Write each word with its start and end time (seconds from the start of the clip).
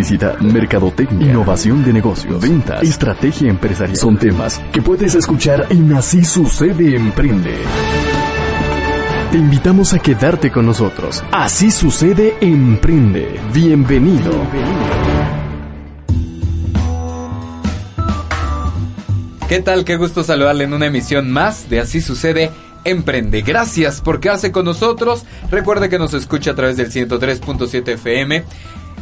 publicidad, 0.00 0.38
mercadotecnia, 0.38 1.26
innovación 1.26 1.84
de 1.84 1.92
negocios, 1.92 2.40
ventas, 2.40 2.82
estrategia 2.82 3.50
empresarial. 3.50 3.98
Son 3.98 4.16
temas 4.16 4.58
que 4.72 4.80
puedes 4.80 5.14
escuchar 5.14 5.66
en 5.68 5.92
Así 5.92 6.24
Sucede 6.24 6.96
Emprende. 6.96 7.58
Te 9.30 9.36
invitamos 9.36 9.92
a 9.92 9.98
quedarte 9.98 10.50
con 10.50 10.64
nosotros. 10.64 11.22
Así 11.32 11.70
sucede 11.70 12.34
Emprende. 12.40 13.38
Bienvenido. 13.52 14.32
¿Qué 19.50 19.60
tal? 19.60 19.84
Qué 19.84 19.96
gusto 19.96 20.24
saludarle 20.24 20.64
en 20.64 20.72
una 20.72 20.86
emisión 20.86 21.30
más 21.30 21.68
de 21.68 21.80
Así 21.80 22.00
sucede 22.00 22.50
Emprende. 22.84 23.42
Gracias 23.42 24.00
por 24.00 24.18
quedarse 24.18 24.50
con 24.50 24.64
nosotros. 24.64 25.26
Recuerde 25.50 25.90
que 25.90 25.98
nos 25.98 26.14
escucha 26.14 26.52
a 26.52 26.54
través 26.54 26.78
del 26.78 26.90
103.7 26.90 27.86
FM. 27.86 28.44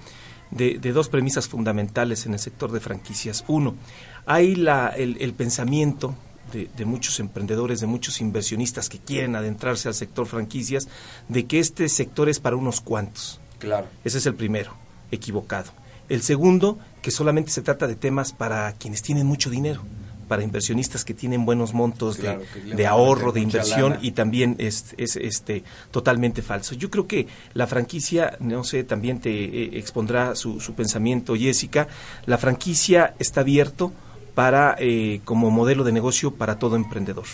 De, 0.51 0.77
dos 0.77 1.09
premisas 1.09 1.47
fundamentales 1.47 2.25
en 2.27 2.33
el 2.33 2.39
sector 2.39 2.71
de 2.71 2.79
franquicias. 2.79 3.43
Uno, 3.47 3.75
hay 4.25 4.55
la, 4.55 4.89
el, 4.89 5.33
pensamiento 5.33 6.15
de, 6.53 6.85
muchos 6.85 7.19
emprendedores, 7.19 7.81
de 7.81 7.87
muchos 7.87 8.21
inversionistas 8.21 8.87
que 8.87 8.99
quieren 8.99 9.35
adentrarse 9.35 9.87
al 9.87 9.95
sector 9.95 10.27
franquicias, 10.27 10.87
de 11.27 11.45
que 11.45 11.59
este 11.59 11.89
sector 11.89 12.29
es 12.29 12.39
para 12.39 12.55
unos 12.55 12.79
cuantos. 12.79 13.39
Claro. 13.57 13.87
Ese 14.03 14.19
es 14.19 14.25
el 14.27 14.35
primero, 14.35 14.75
equivocado. 15.11 15.71
El 16.09 16.21
segundo, 16.21 16.77
que 17.01 17.09
solamente 17.09 17.51
se 17.51 17.63
trata 17.63 17.87
de 17.87 17.95
temas 17.95 18.31
para 18.31 18.71
quienes 18.73 19.01
tienen 19.01 19.25
mucho 19.25 19.49
dinero 19.49 19.81
para 20.27 20.43
inversionistas 20.43 21.05
que 21.05 21.13
tienen 21.13 21.45
buenos 21.45 21.73
montos 21.73 22.17
de, 22.17 22.87
ahorro, 22.87 23.31
de 23.31 23.41
inversión 23.41 23.97
y 24.01 24.11
también 24.11 24.55
es, 24.59 24.93
es, 24.97 25.15
este 25.15 25.63
totalmente 25.91 26.41
falso. 26.41 26.75
Yo 26.75 26.89
creo 26.89 27.07
que 27.07 27.27
la 27.53 27.67
franquicia, 27.67 28.37
no 28.39 28.63
sé, 28.63 28.83
también 28.83 29.19
te 29.19 29.31
eh, 29.31 29.69
expondrá 29.77 30.35
su, 30.35 30.59
su, 30.59 30.73
pensamiento 30.73 31.35
Jessica, 31.35 31.87
la 32.25 32.37
franquicia 32.37 33.15
está 33.19 33.41
abierto 33.41 33.93
para 34.33 34.75
eh, 34.79 35.21
como 35.23 35.49
modelo 35.49 35.83
de 35.83 35.91
negocio 35.91 36.31
para 36.31 36.59
todo 36.59 36.75
emprendedor, 36.75 37.25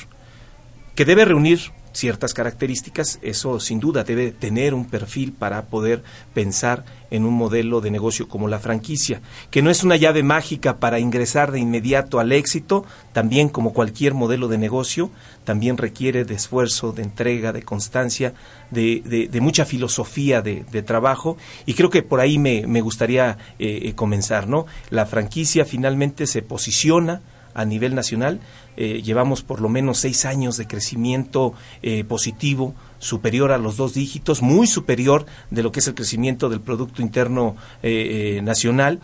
que 0.95 1.05
debe 1.05 1.25
reunir 1.25 1.71
ciertas 1.93 2.33
características, 2.33 3.19
eso 3.21 3.59
sin 3.59 3.79
duda 3.79 4.03
debe 4.03 4.31
tener 4.31 4.73
un 4.73 4.85
perfil 4.85 5.33
para 5.33 5.65
poder 5.65 6.03
pensar 6.33 6.85
en 7.09 7.25
un 7.25 7.33
modelo 7.33 7.81
de 7.81 7.91
negocio 7.91 8.27
como 8.27 8.47
la 8.47 8.59
franquicia, 8.59 9.21
que 9.49 9.61
no 9.61 9.69
es 9.69 9.83
una 9.83 9.97
llave 9.97 10.23
mágica 10.23 10.77
para 10.77 10.99
ingresar 10.99 11.51
de 11.51 11.59
inmediato 11.59 12.19
al 12.19 12.31
éxito, 12.31 12.85
también 13.13 13.49
como 13.49 13.73
cualquier 13.73 14.13
modelo 14.13 14.47
de 14.47 14.57
negocio, 14.57 15.11
también 15.43 15.77
requiere 15.77 16.23
de 16.23 16.35
esfuerzo, 16.35 16.93
de 16.93 17.03
entrega, 17.03 17.51
de 17.51 17.63
constancia, 17.63 18.33
de, 18.69 19.27
de, 19.29 19.41
mucha 19.41 19.65
filosofía 19.65 20.41
de, 20.41 20.63
trabajo, 20.83 21.37
y 21.65 21.73
creo 21.73 21.89
que 21.89 22.03
por 22.03 22.21
ahí 22.21 22.39
me, 22.39 22.65
me 22.65 22.81
gustaría 22.81 23.37
eh, 23.59 23.81
eh, 23.83 23.93
comenzar, 23.93 24.47
¿no? 24.47 24.65
La 24.89 25.05
franquicia 25.05 25.65
finalmente 25.65 26.27
se 26.27 26.41
posiciona 26.41 27.21
a 27.53 27.65
nivel 27.65 27.95
nacional. 27.95 28.39
Eh, 28.77 29.01
llevamos 29.01 29.43
por 29.43 29.61
lo 29.61 29.69
menos 29.69 29.99
seis 29.99 30.25
años 30.25 30.57
de 30.57 30.67
crecimiento 30.67 31.53
eh, 31.81 32.03
positivo, 32.03 32.73
superior 32.99 33.51
a 33.51 33.57
los 33.57 33.77
dos 33.77 33.93
dígitos, 33.93 34.41
muy 34.41 34.67
superior 34.67 35.25
de 35.49 35.63
lo 35.63 35.71
que 35.71 35.79
es 35.79 35.87
el 35.87 35.95
crecimiento 35.95 36.49
del 36.49 36.61
Producto 36.61 37.01
Interno 37.01 37.55
eh, 37.83 38.39
Nacional. 38.43 38.99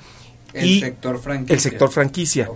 El 0.54 0.66
y 0.66 0.80
sector 0.80 1.20
franquicia. 1.20 1.54
El 1.54 1.60
sector 1.60 1.92
franquicia. 1.92 2.50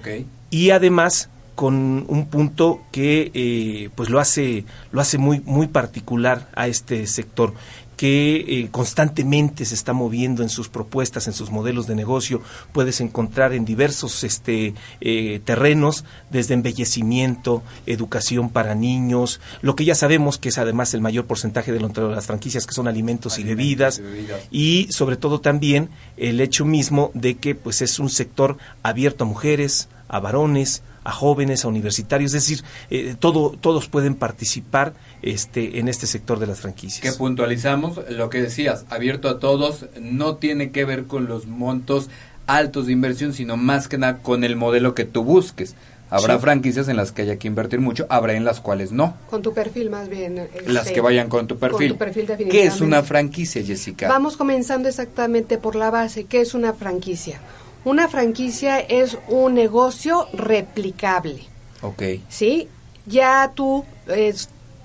Y 0.50 0.70
además 0.72 1.30
con 1.56 2.06
un 2.08 2.28
punto 2.28 2.82
que 2.92 3.92
pues 3.94 4.10
lo 4.10 4.20
hace 4.20 4.64
lo 4.92 5.02
hace 5.02 5.18
muy 5.18 5.42
muy 5.42 5.68
particular 5.68 6.50
a 6.56 6.68
este 6.68 7.06
sector 7.06 7.54
que 8.02 8.38
eh, 8.48 8.70
constantemente 8.72 9.64
se 9.64 9.76
está 9.76 9.94
moviendo 9.94 10.42
en 10.42 10.50
sus 10.50 10.70
propuestas, 10.70 11.28
en 11.28 11.34
sus 11.34 11.52
modelos 11.52 11.86
de 11.86 11.94
negocio. 11.94 12.42
Puedes 12.74 13.00
encontrar 13.00 13.54
en 13.54 13.64
diversos 13.64 14.24
este, 14.24 14.74
eh, 15.02 15.40
terrenos, 15.46 16.04
desde 16.32 16.56
embellecimiento, 16.56 17.62
educación 17.86 18.50
para 18.50 18.74
niños, 18.74 19.40
lo 19.62 19.76
que 19.76 19.86
ya 19.86 19.94
sabemos 19.94 20.40
que 20.40 20.50
es 20.50 20.58
además 20.58 20.96
el 20.96 21.02
mayor 21.02 21.26
porcentaje 21.26 21.72
de, 21.72 21.80
las 21.80 22.26
franquicias, 22.26 22.66
que 22.66 22.74
son 22.74 22.88
alimentos, 22.88 23.38
y, 23.38 23.44
bebidas, 23.44 24.00
y, 24.00 24.02
bebidas, 24.02 24.42
y 24.50 24.88
sobre 24.90 25.16
todo 25.16 25.40
también 25.40 25.90
el 26.18 26.42
hecho 26.42 26.66
mismo 26.66 27.12
de 27.14 27.38
que 27.38 27.54
pues 27.54 27.84
es 27.84 28.00
un 28.00 28.10
sector 28.10 28.58
abierto 28.82 29.26
a 29.26 29.28
mujeres, 29.28 29.90
a 30.08 30.20
varones, 30.20 30.82
a 31.04 31.12
jóvenes, 31.12 31.66
a 31.66 31.68
universitarios, 31.68 32.34
es 32.34 32.44
decir, 32.44 32.64
eh, 32.90 33.16
todo, 33.18 33.52
todos 33.60 33.88
pueden 33.88 34.16
participar 34.16 34.94
este, 35.22 35.80
en 35.80 35.88
este 35.88 36.08
sector 36.08 36.40
de 36.40 36.48
las 36.48 36.60
franquicias. 36.60 37.02
Que 37.02 37.18
puntualizamos 37.18 38.00
lo 38.10 38.30
que 38.30 38.42
decías, 38.42 38.86
abierto 38.90 39.30
a 39.30 39.40
todos, 39.40 39.86
no 40.00 40.36
tiene 40.36 40.72
que 40.72 40.86
ver 40.86 41.06
con 41.06 41.28
los 41.28 41.48
montos 41.48 42.10
altos 42.48 42.88
de 42.88 42.94
inversión, 42.94 43.34
sino 43.34 43.58
más 43.58 43.88
que 43.88 43.98
nada 43.98 44.18
con 44.20 44.44
el 44.44 44.56
modelo 44.56 44.94
que 44.94 45.06
tú 45.06 45.24
busques. 45.24 45.76
Habrá 46.12 46.38
franquicias 46.40 46.90
en 46.90 46.98
las 46.98 47.14
que 47.14 47.22
haya 47.22 47.38
que 47.38 47.48
invertir 47.48 47.80
mucho, 47.80 48.06
habrá 48.10 48.34
en 48.34 48.44
las 48.44 48.60
cuales 48.60 48.92
no. 48.92 49.16
Con 49.30 49.42
tu 49.42 49.54
perfil 49.54 49.90
más 49.90 50.10
bien. 50.10 50.50
las 50.68 50.84
este, 50.84 50.96
que 50.96 51.02
vayan 51.02 51.30
con 51.30 51.48
tu 51.48 51.58
perfil. 51.58 51.96
Con 51.96 52.10
tu 52.10 52.26
perfil 52.26 52.50
¿Qué 52.50 52.66
es 52.66 52.82
una 52.82 53.02
franquicia, 53.02 53.64
Jessica? 53.64 54.10
Vamos 54.10 54.36
comenzando 54.36 54.90
exactamente 54.90 55.58
por 55.58 55.78
la 55.78 55.90
base. 55.90 56.26
¿Qué 56.26 56.42
es 56.42 56.54
una 56.54 56.74
franquicia? 56.74 57.40
Una 57.84 58.08
franquicia 58.08 58.80
es 58.80 59.18
un 59.28 59.56
negocio 59.56 60.28
replicable. 60.34 61.44
Ok. 61.82 62.04
¿Sí? 62.30 62.68
Ya 63.08 63.52
tú 63.56 63.86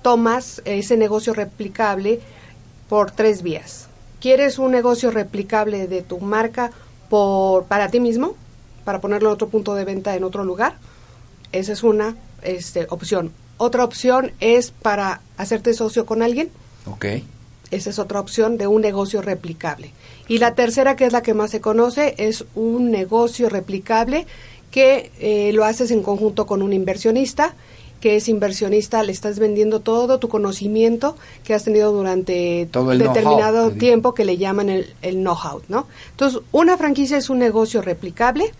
tomas 0.01 0.61
ese 0.65 0.97
negocio 0.97 1.33
replicable 1.33 2.19
por 2.89 3.11
tres 3.11 3.43
vías. 3.43 3.87
¿Quieres 4.19 4.57
un 4.57 4.71
negocio 4.71 5.11
replicable 5.11 5.87
de 5.87 6.01
tu 6.01 6.19
marca 6.19 6.71
por 7.09 7.65
para 7.65 7.89
ti 7.89 7.99
mismo? 7.99 8.35
Para 8.83 8.99
ponerlo 8.99 9.29
en 9.29 9.33
otro 9.33 9.49
punto 9.49 9.75
de 9.75 9.85
venta 9.85 10.15
en 10.15 10.23
otro 10.23 10.43
lugar. 10.43 10.77
Esa 11.51 11.73
es 11.73 11.83
una 11.83 12.15
este, 12.41 12.87
opción. 12.89 13.31
Otra 13.57 13.83
opción 13.83 14.31
es 14.39 14.71
para 14.71 15.21
hacerte 15.37 15.73
socio 15.73 16.05
con 16.05 16.23
alguien. 16.23 16.49
Ok. 16.85 17.05
Esa 17.71 17.89
es 17.89 17.99
otra 17.99 18.19
opción 18.19 18.57
de 18.57 18.67
un 18.67 18.81
negocio 18.81 19.21
replicable. 19.21 19.91
Y 20.27 20.37
la 20.37 20.55
tercera, 20.55 20.95
que 20.95 21.05
es 21.05 21.13
la 21.13 21.21
que 21.21 21.33
más 21.33 21.51
se 21.51 21.61
conoce, 21.61 22.15
es 22.17 22.45
un 22.55 22.91
negocio 22.91 23.49
replicable 23.49 24.25
que 24.71 25.11
eh, 25.19 25.51
lo 25.53 25.63
haces 25.63 25.91
en 25.91 26.03
conjunto 26.03 26.45
con 26.45 26.61
un 26.61 26.73
inversionista 26.73 27.55
que 27.99 28.15
es 28.15 28.29
inversionista, 28.29 29.01
le 29.01 29.11
estás 29.11 29.39
vendiendo 29.39 29.79
todo 29.79 30.19
tu 30.19 30.29
conocimiento 30.29 31.15
que 31.43 31.53
has 31.53 31.63
tenido 31.63 31.91
durante 31.91 32.67
todo 32.71 32.91
el 32.91 32.99
determinado 32.99 33.71
tiempo 33.71 34.13
que 34.13 34.23
le 34.23 34.37
llaman 34.37 34.69
el, 34.69 34.93
el 35.01 35.15
know-how, 35.15 35.63
¿no? 35.67 35.87
Entonces, 36.11 36.41
una 36.51 36.77
franquicia 36.77 37.17
es 37.17 37.29
un 37.29 37.39
negocio 37.39 37.81
replicable, 37.81 38.51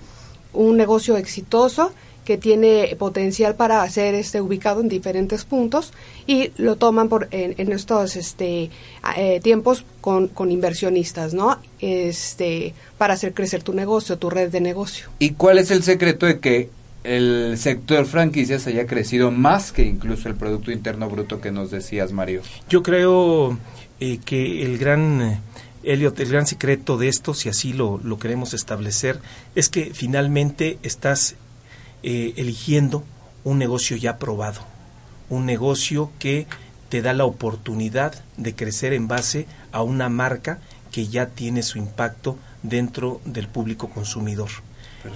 un 0.53 0.75
negocio 0.75 1.17
exitoso 1.17 1.91
que 2.27 2.37
tiene 2.37 2.93
potencial 2.99 3.55
para 3.55 3.89
ser 3.89 4.13
este 4.13 4.41
ubicado 4.41 4.81
en 4.81 4.89
diferentes 4.89 5.45
puntos 5.45 5.93
y 6.25 6.51
lo 6.57 6.75
toman 6.75 7.07
por 7.07 7.29
en, 7.31 7.71
estos 7.71 8.17
este 8.17 8.69
eh, 9.15 9.39
tiempos 9.41 9.85
con, 10.01 10.27
con, 10.27 10.51
inversionistas 10.51 11.33
no 11.33 11.57
este 11.79 12.73
para 12.97 13.13
hacer 13.13 13.33
crecer 13.33 13.63
tu 13.63 13.71
negocio 13.71 14.17
tu 14.17 14.29
red 14.29 14.51
de 14.51 14.59
negocio. 14.59 15.07
Y 15.19 15.31
cuál 15.35 15.57
es 15.57 15.71
el 15.71 15.83
secreto 15.83 16.25
de 16.25 16.41
que 16.41 16.69
el 17.05 17.57
sector 17.57 18.05
franquicias 18.05 18.67
haya 18.67 18.85
crecido 18.87 19.31
más 19.31 19.71
que 19.71 19.83
incluso 19.83 20.27
el 20.27 20.35
producto 20.35 20.73
interno 20.73 21.09
bruto 21.09 21.39
que 21.39 21.51
nos 21.51 21.71
decías 21.71 22.11
Mario 22.11 22.41
yo 22.67 22.83
creo 22.83 23.57
eh, 24.01 24.19
que 24.25 24.65
el 24.65 24.77
gran 24.77 25.39
Elliot, 25.83 26.19
el 26.19 26.29
gran 26.29 26.45
secreto 26.45 26.97
de 26.97 27.07
esto, 27.07 27.33
si 27.33 27.47
así 27.47 27.71
lo, 27.71 28.01
lo 28.03 28.19
queremos 28.19 28.53
establecer, 28.53 29.21
es 29.55 29.69
que 29.69 29.91
finalmente 29.93 30.77
estás 30.83 31.37
eh, 32.09 32.33
eligiendo 32.37 33.03
un 33.43 33.57
negocio 33.57 33.97
ya 33.97 34.17
probado, 34.17 34.61
un 35.29 35.45
negocio 35.45 36.09
que 36.19 36.47
te 36.87 37.01
da 37.01 37.11
la 37.11 37.25
oportunidad 37.25 38.23
de 38.37 38.55
crecer 38.55 38.93
en 38.93 39.09
base 39.09 39.45
a 39.73 39.83
una 39.83 40.07
marca 40.07 40.61
que 40.89 41.07
ya 41.07 41.25
tiene 41.25 41.63
su 41.63 41.77
impacto 41.77 42.39
dentro 42.63 43.19
del 43.25 43.49
público 43.49 43.89
consumidor. 43.89 44.47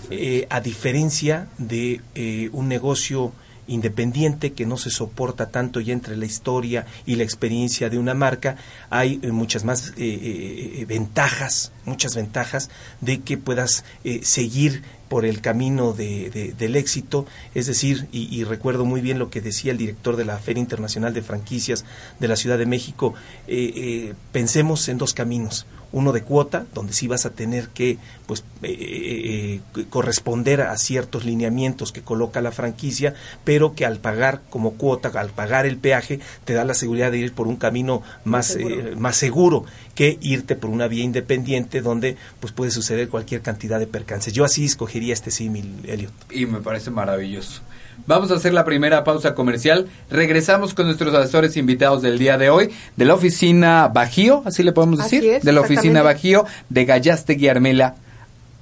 Eh, 0.10 0.48
a 0.50 0.60
diferencia 0.60 1.48
de 1.58 2.02
eh, 2.14 2.50
un 2.52 2.68
negocio 2.68 3.32
independiente 3.68 4.52
que 4.52 4.66
no 4.66 4.76
se 4.76 4.90
soporta 4.90 5.50
tanto 5.50 5.80
ya 5.80 5.94
entre 5.94 6.18
la 6.18 6.26
historia 6.26 6.86
y 7.06 7.16
la 7.16 7.24
experiencia 7.24 7.90
de 7.90 8.00
una 8.00 8.16
marca, 8.16 8.58
hay 8.90 9.20
muchas 9.32 9.64
más 9.64 9.94
ventajas, 9.96 11.72
muchas 11.86 12.16
ventajas 12.16 12.70
de 13.00 13.22
que 13.22 13.38
puedas 13.38 13.86
seguir 14.24 14.84
por 15.12 15.26
el 15.26 15.42
camino 15.42 15.92
de, 15.92 16.54
del 16.58 16.78
éxito, 16.78 17.26
es 17.54 17.68
decir, 17.68 18.08
y, 18.14 18.46
recuerdo 18.46 18.86
muy 18.86 19.02
bien 19.02 19.20
lo 19.20 19.30
que 19.30 19.42
decía 19.42 19.74
el 19.74 19.78
director 19.78 20.16
de 20.16 20.24
la 20.24 20.40
Feria 20.40 20.62
Internacional 20.62 21.14
de 21.14 21.22
Franquicias 21.22 21.84
de 22.22 22.30
la 22.30 22.38
Ciudad 22.38 22.58
de 22.58 22.66
México, 22.66 23.14
eh, 23.46 23.74
eh, 23.76 24.14
pensemos 24.32 24.88
en 24.88 24.98
dos 24.98 25.14
caminos, 25.14 25.66
uno 25.92 26.12
de 26.12 26.24
cuota, 26.24 26.66
donde 26.74 26.94
sí 26.94 27.08
vas 27.08 27.26
a 27.26 27.32
tener 27.32 27.70
que 27.70 27.98
pues 28.26 28.44
eh, 28.64 29.60
corresponder 29.90 30.62
a 30.62 30.78
ciertos 30.78 31.26
lineamientos 31.26 31.92
que 31.92 32.02
coloca 32.02 32.42
la 32.42 32.52
franquicia, 32.52 33.14
pero 33.44 33.76
que 33.76 33.86
al 33.86 33.98
pagar 33.98 34.42
como 34.50 34.74
cuota, 34.74 35.12
al 35.20 35.32
pagar 35.32 35.66
el 35.66 35.78
peaje, 35.78 36.20
te 36.46 36.54
da 36.54 36.64
la 36.64 36.74
seguridad 36.74 37.12
de 37.12 37.18
ir 37.18 37.34
por 37.34 37.48
un 37.48 37.58
camino 37.58 38.02
más, 38.24 38.58
más 38.98 39.18
seguro 39.18 39.66
que 39.96 40.18
irte 40.22 40.56
por 40.56 40.70
una 40.70 40.88
vía 40.88 41.04
independiente 41.04 41.82
donde 41.82 42.18
pues 42.40 42.54
puede 42.54 42.72
suceder 42.72 43.10
cualquier 43.10 43.42
cantidad 43.42 43.80
de 43.80 43.88
percances. 43.88 44.34
Yo 44.34 44.46
así 44.46 44.66
escogería 44.66 45.14
este 45.14 45.32
símil, 45.32 45.82
Elliot. 45.86 46.14
Y 46.32 46.46
me 46.46 46.62
parece 46.62 46.92
maravilloso. 46.92 47.62
Vamos 48.08 48.32
a 48.32 48.36
hacer 48.36 48.54
la 48.54 48.66
primera 48.66 49.04
pausa 49.04 49.36
comercial. 49.36 49.88
Regresamos 50.10 50.74
con 50.74 50.86
nuestros 50.86 51.14
asesores 51.14 51.58
invitados 51.58 52.02
del 52.02 52.18
día 52.18 52.38
de 52.38 52.50
hoy, 52.50 52.70
de 52.96 53.06
la 53.06 53.14
oficina 53.14 53.88
Bajío, 53.88 54.44
así 54.46 54.64
le 54.64 54.72
podemos 54.72 55.00
decir, 55.00 55.42
de 55.42 55.52
la 55.52 55.62
oficina 55.62 56.02
Bajío 56.02 56.46
de 56.70 56.86
Gallaste 56.86 57.34
Guiarmela 57.34 57.96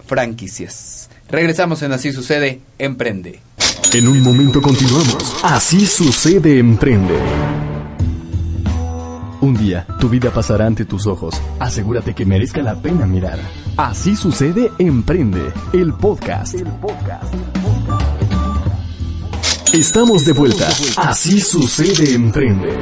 Franquicias. 0.05 1.09
Regresamos 1.29 1.81
en 1.83 1.91
Así 1.91 2.11
Sucede, 2.11 2.61
Emprende. 2.79 3.39
En 3.93 4.07
un 4.07 4.21
momento 4.21 4.61
continuamos. 4.61 5.37
Así 5.43 5.85
Sucede, 5.85 6.59
Emprende. 6.59 7.15
Un 9.41 9.55
día, 9.55 9.87
tu 10.01 10.09
vida 10.09 10.31
pasará 10.31 10.65
ante 10.65 10.83
tus 10.83 11.07
ojos. 11.07 11.41
Asegúrate 11.59 12.13
que 12.13 12.25
merezca 12.25 12.61
la 12.61 12.75
pena 12.75 13.05
mirar. 13.05 13.39
Así 13.77 14.17
sucede 14.17 14.69
Emprende, 14.77 15.53
el 15.71 15.93
podcast. 15.93 16.55
El 16.55 16.65
podcast. 16.65 17.58
Estamos 19.73 20.25
de 20.25 20.33
vuelta. 20.33 20.67
Así 20.97 21.39
sucede 21.39 22.15
Emprende. 22.15 22.75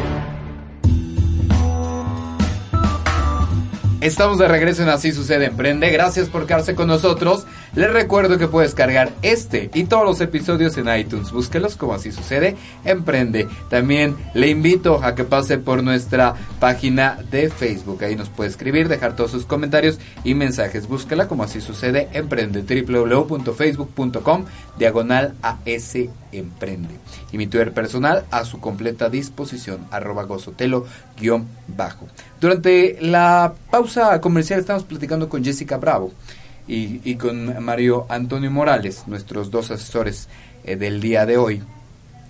Estamos 3.99 4.37
de 4.37 4.47
regreso 4.47 4.83
en 4.83 4.89
Así 4.89 5.11
Sucede 5.11 5.47
Emprende. 5.47 5.89
Gracias 5.89 6.29
por 6.29 6.45
quedarse 6.45 6.75
con 6.75 6.87
nosotros. 6.87 7.45
Les 7.77 7.93
recuerdo 7.93 8.39
que 8.39 8.47
puedes 8.47 8.73
cargar 8.73 9.11
este 9.21 9.69
y 9.71 9.83
todos 9.83 10.03
los 10.03 10.19
episodios 10.19 10.75
en 10.79 10.89
iTunes. 10.97 11.31
Búsquelos 11.31 11.75
como 11.75 11.93
Así 11.93 12.11
Sucede 12.11 12.55
Emprende. 12.83 13.47
También 13.69 14.15
le 14.33 14.47
invito 14.47 15.03
a 15.03 15.13
que 15.13 15.23
pase 15.23 15.59
por 15.59 15.83
nuestra 15.83 16.33
página 16.59 17.19
de 17.29 17.51
Facebook. 17.51 18.03
Ahí 18.03 18.15
nos 18.15 18.29
puede 18.29 18.49
escribir, 18.49 18.87
dejar 18.87 19.15
todos 19.15 19.29
sus 19.29 19.45
comentarios 19.45 19.99
y 20.23 20.33
mensajes. 20.33 20.87
Búsquela 20.87 21.27
como 21.27 21.43
Así 21.43 21.61
Sucede 21.61 22.09
Emprende. 22.13 22.63
www.facebook.com 22.63 24.45
diagonal 24.79 25.35
AS 25.43 25.97
Emprende. 26.31 26.95
Y 27.31 27.37
mi 27.37 27.45
Twitter 27.45 27.75
personal 27.75 28.25
a 28.31 28.43
su 28.43 28.59
completa 28.59 29.07
disposición. 29.07 29.85
Arroba 29.91 30.23
gozotelo 30.23 30.87
guion 31.15 31.47
bajo. 31.67 32.07
Durante 32.41 32.97
la 33.01 33.53
pausa 33.69 34.19
comercial 34.19 34.61
estamos 34.61 34.83
platicando 34.83 35.29
con 35.29 35.43
Jessica 35.43 35.77
Bravo 35.77 36.11
y, 36.67 37.15
con 37.15 37.63
Mario 37.63 38.05
Antonio 38.09 38.51
Morales, 38.51 39.03
nuestros 39.07 39.51
dos 39.51 39.71
asesores 39.71 40.27
eh, 40.63 40.75
del 40.75 40.99
día 40.99 41.25
de 41.25 41.37
hoy 41.37 41.63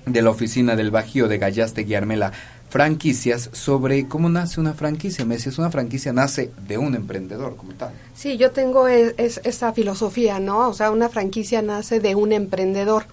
de 0.06 0.22
la 0.22 0.30
oficina 0.30 0.76
del 0.76 0.92
Bajío 0.92 1.28
de 1.28 1.38
Gallaste 1.38 1.84
Guiarmela 1.84 2.32
franquicias 2.70 3.50
sobre 3.54 4.08
cómo 4.08 4.30
nace 4.30 4.60
una 4.60 4.74
franquicia. 4.74 5.26
Me 5.26 5.36
decías, 5.36 5.58
una 5.58 5.72
franquicia 5.72 6.14
nace 6.14 6.52
de 6.68 6.78
un 6.78 6.96
emprendedor 6.96 7.56
como 7.56 7.74
tal. 7.74 7.94
Sí, 8.14 8.38
yo 8.38 8.52
tengo 8.52 8.88
e, 8.88 9.16
esa 9.18 9.74
filosofía, 9.74 10.40
¿no? 10.40 10.70
O 10.70 10.74
sea, 10.74 10.92
una 10.92 11.10
franquicia 11.10 11.62
nace 11.62 12.00
de 12.00 12.16
un 12.16 12.34
emprendedor. 12.34 13.06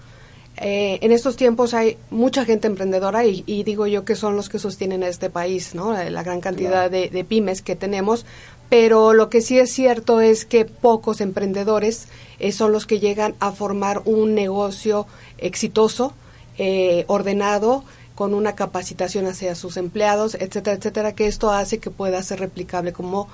Eh, 0.57 0.99
en 1.01 1.11
estos 1.11 1.35
tiempos 1.35 1.73
hay 1.73 1.97
mucha 2.09 2.45
gente 2.45 2.67
emprendedora 2.67 3.25
y, 3.25 3.63
digo 3.63 3.87
yo 3.87 4.05
que 4.05 4.15
son 4.15 4.35
los 4.37 4.47
que 4.47 4.59
sostienen 4.59 5.03
a 5.03 5.09
este 5.09 5.29
país, 5.29 5.75
¿no? 5.75 5.91
La, 5.91 6.23
gran 6.23 6.39
cantidad 6.39 6.89
de, 6.89 7.25
pymes 7.27 7.61
que 7.61 7.75
tenemos, 7.75 8.25
pero 8.69 9.13
lo 9.13 9.29
que 9.29 9.41
sí 9.41 9.59
es 9.59 9.71
cierto 9.71 10.21
es 10.21 10.45
que 10.45 10.63
pocos 10.65 11.19
emprendedores 11.19 12.07
eh, 12.39 12.51
son 12.51 12.71
los 12.71 12.85
que 12.85 12.99
llegan 12.99 13.35
a 13.39 13.51
formar 13.51 14.01
un 14.05 14.33
negocio 14.33 15.07
exitoso, 15.37 16.13
eh, 16.57 17.03
ordenado, 17.07 17.83
con 18.15 18.33
una 18.33 18.55
capacitación 18.55 19.27
hacia 19.27 19.55
sus 19.55 19.75
empleados, 19.75 20.35
etcétera, 20.35 20.77
etcétera, 20.77 21.15
que 21.15 21.27
esto 21.27 21.51
hace 21.51 21.79
que 21.79 21.89
pueda 21.89 22.23
ser 22.23 22.39
replicable 22.39 22.93
como 22.93 23.27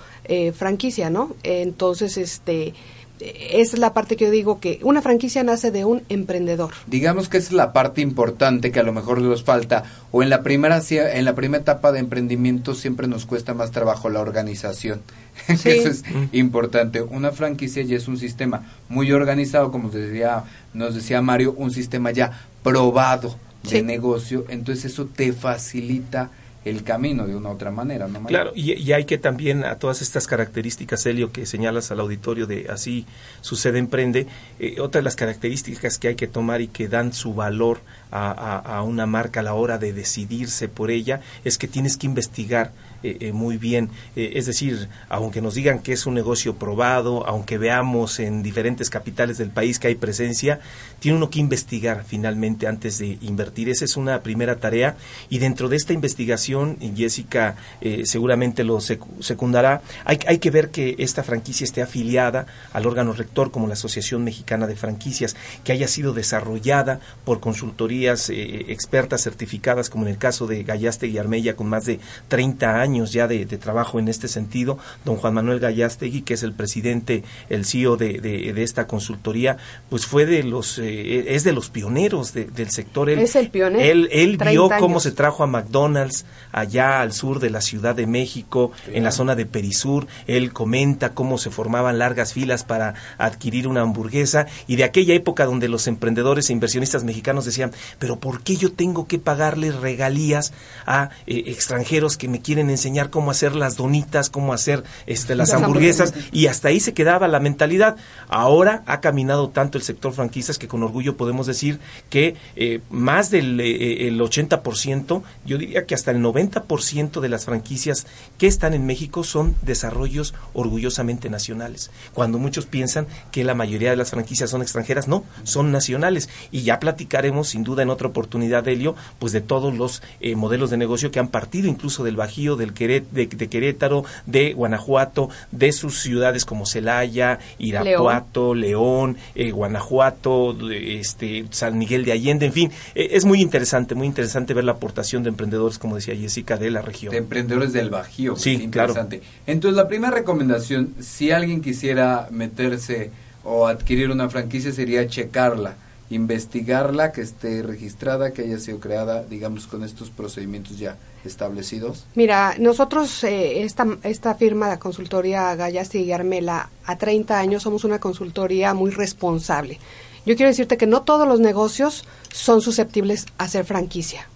franquicia, 0.56 1.12
¿no? 1.12 1.35
entonces, 1.44 2.17
este 2.17 2.74
es 3.21 3.77
la 3.77 3.93
parte 3.93 4.15
que 4.15 4.25
yo 4.25 4.31
digo 4.31 4.59
que 4.59 4.79
una 4.81 5.01
franquicia 5.01 5.43
nace 5.43 5.71
de 5.71 5.85
un 5.85 6.03
emprendedor. 6.09 6.73
Digamos 6.87 7.29
que 7.29 7.37
es 7.37 7.51
la 7.51 7.73
parte 7.73 8.01
importante 8.01 8.71
que 8.71 8.79
a 8.79 8.83
lo 8.83 8.93
mejor 8.93 9.21
nos 9.21 9.43
falta 9.43 9.83
o 10.11 10.23
en 10.23 10.29
la 10.29 10.41
primera 10.41 10.81
en 10.89 11.25
la 11.25 11.35
primera 11.35 11.61
etapa 11.61 11.91
de 11.91 11.99
emprendimiento 11.99 12.73
siempre 12.73 13.07
nos 13.07 13.25
cuesta 13.25 13.53
más 13.53 13.71
trabajo 13.71 14.09
la 14.09 14.21
organización. 14.21 15.01
Eso 15.47 15.69
es 15.69 16.03
importante. 16.31 17.01
Una 17.01 17.31
franquicia 17.31 17.83
ya 17.83 17.97
es 17.97 18.07
un 18.07 18.17
sistema 18.17 18.63
muy 18.89 19.11
organizado, 19.11 19.71
como 19.71 19.89
decía, 19.89 20.43
nos 20.73 20.95
decía 20.95 21.21
Mario, 21.21 21.53
un 21.57 21.71
sistema 21.71 22.11
ya 22.11 22.31
probado 22.63 23.35
de 23.63 23.83
negocio, 23.83 24.45
entonces 24.49 24.85
eso 24.85 25.05
te 25.05 25.33
facilita 25.33 26.31
el 26.63 26.84
camino 26.84 27.25
de 27.25 27.36
una 27.36 27.50
u 27.50 27.53
otra 27.53 27.72
manera. 27.72 28.08
¿no, 28.08 28.24
claro, 28.25 28.51
y, 28.56 28.91
hay 28.91 29.06
que 29.06 29.18
también 29.18 29.63
a 29.63 29.75
todas 29.75 30.01
estas 30.01 30.27
características, 30.27 31.06
Helio, 31.06 31.32
que 31.32 31.46
señalas 31.46 31.91
al 31.91 32.00
auditorio 32.00 32.46
de 32.46 32.68
así 32.70 33.06
sucede 33.41 33.80
emprende, 33.80 34.27
eh, 34.60 34.80
otra 34.80 35.00
de 35.00 35.03
las 35.03 35.15
características 35.15 35.98
que 35.98 36.10
hay 36.10 36.15
que 36.15 36.27
tomar 36.27 36.62
y 36.62 36.68
que 36.68 36.88
dan 36.88 37.13
su 37.13 37.34
valor 37.34 37.82
a, 38.12 38.58
a 38.58 38.84
una 38.84 39.06
marca 39.06 39.39
a 39.39 39.44
la 39.44 39.53
hora 39.53 39.77
de 39.77 39.94
decidirse 39.94 40.68
por 40.68 40.91
ella 40.91 41.22
es 41.46 41.58
que 41.58 41.68
tienes 41.68 41.96
que 41.98 42.08
investigar 42.08 42.72
eh, 43.03 43.17
eh, 43.20 43.31
muy 43.31 43.58
bien. 43.58 43.89
Eh, 44.15 44.34
es 44.36 44.46
decir, 44.46 44.88
aunque 45.10 45.41
nos 45.41 45.55
digan 45.55 45.79
que 45.79 45.93
es 45.93 46.05
un 46.05 46.13
negocio 46.13 46.55
probado, 46.55 47.25
aunque 47.27 47.58
veamos 47.58 48.20
en 48.20 48.43
diferentes 48.43 48.91
capitales 48.91 49.39
del 49.39 49.50
país 49.50 49.79
que 49.79 49.88
hay 49.88 49.96
presencia, 49.96 50.60
tiene 51.00 51.17
uno 51.17 51.31
que 51.31 51.39
investigar 51.39 52.03
finalmente 52.05 52.67
antes 52.67 53.00
de 53.00 53.17
invertir. 53.22 53.70
Esa 53.70 53.86
es 53.86 53.98
una 53.98 54.22
primera 54.22 54.58
tarea 54.58 54.98
y 55.29 55.39
dentro 55.39 55.67
de 55.67 55.77
esta 55.77 55.93
investigación, 55.93 56.77
Jessica 56.96 57.55
seguramente 58.03 58.63
lo 58.63 58.79
secundará, 58.79 59.81
hay, 60.05 60.20
hay 60.27 60.38
que 60.38 60.51
ver 60.51 60.70
que 60.70 60.96
esta 61.00 61.24
franquicia 61.24 61.63
esté 61.63 61.81
afiliada 61.81 62.46
al 62.74 62.86
órgano 62.86 63.13
rector 63.13 63.51
como 63.51 63.67
la 63.67 63.74
Asociación 63.74 64.24
Mexicana 64.24 64.67
de 64.67 64.75
Franquicias, 64.75 65.36
que 65.63 65.72
haya 65.72 65.88
sido 65.88 66.13
desarrollada 66.13 67.00
por 67.25 67.39
consultorías 67.39 68.29
expertas 68.29 69.24
certificadas 69.24 69.89
como 69.89 70.05
en 70.05 70.12
el 70.12 70.17
caso 70.17 70.46
de 70.46 70.63
Gallaste 70.63 71.08
y 71.08 71.17
Armella 71.17 71.55
con 71.55 71.67
más 71.67 71.86
de 71.86 72.00
30 72.27 72.79
años 72.79 72.90
años 72.91 73.13
ya 73.13 73.27
de, 73.27 73.45
trabajo 73.45 74.00
en 74.00 74.10
este 74.10 74.27
sentido. 74.27 74.77
Don 75.05 75.15
Juan 75.15 75.33
Manuel 75.33 75.60
Gallastegui, 75.60 76.24
que 76.24 76.33
es 76.33 76.43
el 76.43 76.53
presidente, 76.53 77.24
el 77.50 77.65
CEO 77.65 77.95
de, 77.95 78.53
esta 78.57 78.86
consultoría, 78.86 79.57
pues 79.89 80.05
fue 80.05 80.25
de 80.25 80.43
los, 80.43 80.77
eh, 80.77 81.33
es 81.36 81.43
de 81.43 81.53
los 81.53 81.69
pioneros 81.69 82.33
del 82.33 82.69
sector. 82.69 83.10
Él, 83.10 83.19
es 83.19 83.36
el 83.36 83.50
pionero. 83.50 83.83
Él, 83.83 84.10
él 84.12 84.38
vio 84.38 84.69
cómo 84.79 85.00
se 85.00 85.12
trajo 85.12 85.43
a 85.43 85.48
McDonald's 85.48 86.25
allá 86.51 87.01
al 87.01 87.13
sur 87.13 87.39
de 87.39 87.50
la 87.50 87.62
Ciudad 87.62 87.95
de 87.95 88.07
México, 88.07 88.71
en 88.91 89.03
la 89.03 89.12
zona 89.12 89.36
de 89.36 89.45
Perisur. 89.45 90.07
Él 90.27 90.51
comenta 90.51 91.13
cómo 91.13 91.38
se 91.38 91.50
formaban 91.50 91.98
largas 91.98 92.33
filas 92.33 92.63
para 92.63 92.95
adquirir 93.17 93.67
una 93.67 93.81
hamburguesa 93.81 94.48
y 94.67 94.75
de 94.75 94.83
aquella 94.83 95.13
época 95.13 95.45
donde 95.45 95.69
los 95.69 95.88
emprendedores 95.88 96.50
e 96.50 96.53
inversionistas 96.53 97.03
mexicanos 97.03 97.45
decían, 97.45 97.71
pero 98.00 98.19
¿por 98.19 98.43
qué 98.43 98.57
yo 98.57 98.74
tengo 98.74 99.07
que 99.07 99.17
pagarle 99.17 99.71
regalías 99.71 100.53
a 100.86 101.10
eh, 101.25 101.43
extranjeros 101.48 102.17
que 102.17 102.27
me 102.27 102.41
quieren 102.41 102.69
enseñar 102.69 102.80
cómo 103.09 103.31
hacer 103.31 103.55
las 103.55 103.75
donitas, 103.75 104.29
cómo 104.29 104.53
hacer 104.53 104.83
este, 105.07 105.35
las, 105.35 105.53
hamburguesas? 105.53 106.13
Y 106.31 106.47
hasta 106.47 106.69
ahí 106.69 106.79
se 106.79 106.93
quedaba 106.93 107.27
la 107.27 107.39
mentalidad. 107.39 107.97
Ahora 108.27 108.83
ha 108.85 109.01
caminado 109.01 109.50
tanto 109.50 109.77
el 109.77 109.83
sector 109.83 110.13
franquistas 110.13 110.57
que 110.57 110.67
con 110.67 110.83
orgullo 110.83 111.17
podemos 111.17 111.47
decir 111.47 111.79
que 112.09 112.35
eh, 112.55 112.81
más 112.89 113.31
del 113.31 113.59
eh, 113.59 114.07
el 114.07 114.19
80%, 114.19 115.23
yo 115.45 115.57
diría 115.57 115.85
que 115.85 115.95
hasta 115.95 116.11
el 116.11 116.21
90% 116.21 117.19
de 117.19 117.29
las 117.29 117.45
franquicias 117.45 118.07
que 118.38 118.47
están 118.47 118.73
en 118.73 118.85
México 118.85 119.23
son 119.23 119.55
desarrollos 119.61 120.33
orgullosamente 120.53 121.29
nacionales. 121.29 121.91
Cuando 122.13 122.38
muchos 122.38 122.65
piensan 122.65 123.07
que 123.31 123.43
la 123.43 123.55
mayoría 123.55 123.91
de 123.91 123.95
las 123.95 124.11
franquicias 124.11 124.50
son 124.50 124.61
extranjeras, 124.61 125.07
no, 125.07 125.23
son 125.43 125.71
nacionales. 125.71 126.29
Y 126.51 126.63
ya 126.63 126.79
platicaremos 126.79 127.50
sin 127.50 127.63
duda 127.63 127.83
en 127.83 127.89
otra 127.89 128.07
oportunidad, 128.07 128.67
Helio, 128.67 128.95
pues 129.19 129.33
de 129.33 129.41
todos 129.41 129.73
los 129.75 130.01
eh, 130.19 130.35
modelos 130.35 130.69
de 130.69 130.77
negocio 130.77 131.11
que 131.11 131.19
han 131.19 131.29
partido 131.29 131.67
incluso 131.67 132.03
del 132.03 132.15
Bajío, 132.15 132.55
del 132.55 132.70
de, 132.73 133.47
Querétaro, 133.49 134.03
de 134.25 134.53
Guanajuato, 134.53 135.29
de 135.51 135.71
sus 135.71 135.99
ciudades 135.99 136.45
como 136.45 136.65
Celaya, 136.65 137.39
Irapuato, 137.59 138.53
León, 138.53 139.17
eh, 139.35 139.51
Guanajuato, 139.51 140.57
este, 140.71 141.45
San 141.51 141.77
Miguel 141.77 142.05
de 142.05 142.11
Allende, 142.13 142.45
en 142.47 142.53
fin, 142.53 142.71
eh, 142.95 143.09
es 143.11 143.25
muy 143.25 143.41
interesante, 143.41 143.95
muy 143.95 144.07
interesante 144.07 144.53
ver 144.53 144.63
la 144.63 144.73
aportación 144.73 145.23
de 145.23 145.29
emprendedores, 145.29 145.77
como 145.77 145.95
decía 145.95 146.15
Jessica, 146.15 146.57
de 146.57 146.71
la 146.71 146.81
región. 146.81 147.11
De 147.11 147.17
emprendedores 147.17 147.73
del 147.73 147.89
Bajío. 147.89 148.35
Sí, 148.35 148.53
interesante. 148.53 149.21
Entonces, 149.47 149.75
la 149.75 149.87
primera 149.87 150.13
recomendación, 150.13 150.95
si 150.99 151.31
alguien 151.31 151.61
quisiera 151.61 152.27
meterse 152.31 153.11
o 153.43 153.67
adquirir 153.67 154.11
una 154.11 154.29
franquicia, 154.29 154.71
sería 154.71 155.07
checarla 155.07 155.75
investigarla, 156.11 157.11
que 157.13 157.21
esté 157.21 157.63
registrada, 157.63 158.31
que 158.31 158.43
haya 158.43 158.59
sido 158.59 158.79
creada, 158.79 159.23
digamos, 159.23 159.65
con 159.65 159.83
estos 159.83 160.09
procedimientos 160.09 160.77
ya 160.77 160.97
establecidos? 161.25 162.05
Mira, 162.15 162.55
nosotros, 162.59 163.23
eh, 163.23 163.63
esta, 163.63 163.85
esta 164.03 164.35
firma 164.35 164.69
de 164.69 164.79
consultoría 164.79 165.55
Gallasti 165.55 165.99
y 165.99 166.11
Armela, 166.11 166.69
a 166.85 166.97
30 166.97 167.37
años 167.37 167.63
somos 167.63 167.83
una 167.83 167.99
consultoría 167.99 168.73
muy 168.73 168.91
responsable. 168.91 169.79
Yo 170.25 170.35
quiero 170.35 170.49
decirte 170.49 170.77
que 170.77 170.87
no 170.87 171.01
todos 171.01 171.27
los 171.27 171.39
negocios 171.39 172.05
son 172.31 172.61
susceptibles 172.61 173.25
a 173.37 173.47
ser 173.47 173.65
franquicia. 173.65 174.27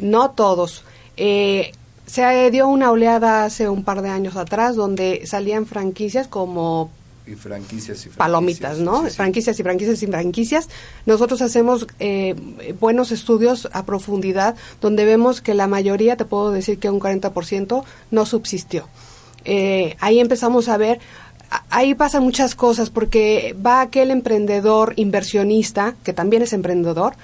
No 0.00 0.32
todos. 0.32 0.84
Eh, 1.16 1.72
se 2.06 2.50
dio 2.50 2.68
una 2.68 2.90
oleada 2.90 3.44
hace 3.44 3.68
un 3.68 3.84
par 3.84 4.02
de 4.02 4.10
años 4.10 4.36
atrás 4.36 4.76
donde 4.76 5.26
salían 5.26 5.66
franquicias 5.66 6.28
como 6.28 6.90
y 7.26 7.34
franquicias 7.34 8.06
y 8.06 8.08
palomitas, 8.10 8.78
¿no? 8.78 9.04
Franquicias 9.04 9.58
y 9.58 9.62
franquicias 9.62 10.02
y 10.02 10.06
franquicias. 10.06 10.68
Nosotros 11.06 11.40
hacemos 11.42 11.86
eh, 12.00 12.34
buenos 12.80 13.12
estudios 13.12 13.68
a 13.72 13.84
profundidad 13.84 14.56
donde 14.80 15.04
vemos 15.04 15.40
que 15.40 15.54
la 15.54 15.66
mayoría, 15.66 16.16
te 16.16 16.24
puedo 16.24 16.50
decir 16.50 16.78
que 16.78 16.90
un 16.90 17.00
40% 17.00 17.84
no 18.10 18.26
subsistió. 18.26 18.88
Eh, 19.44 19.96
ahí 20.00 20.20
empezamos 20.20 20.68
a 20.68 20.76
ver, 20.76 21.00
ahí 21.70 21.94
pasan 21.94 22.22
muchas 22.22 22.54
cosas 22.54 22.90
porque 22.90 23.54
va 23.64 23.80
aquel 23.80 24.10
emprendedor 24.10 24.94
inversionista, 24.96 25.94
que 26.04 26.12
también 26.12 26.42
es 26.42 26.52
emprendedor, 26.52 27.14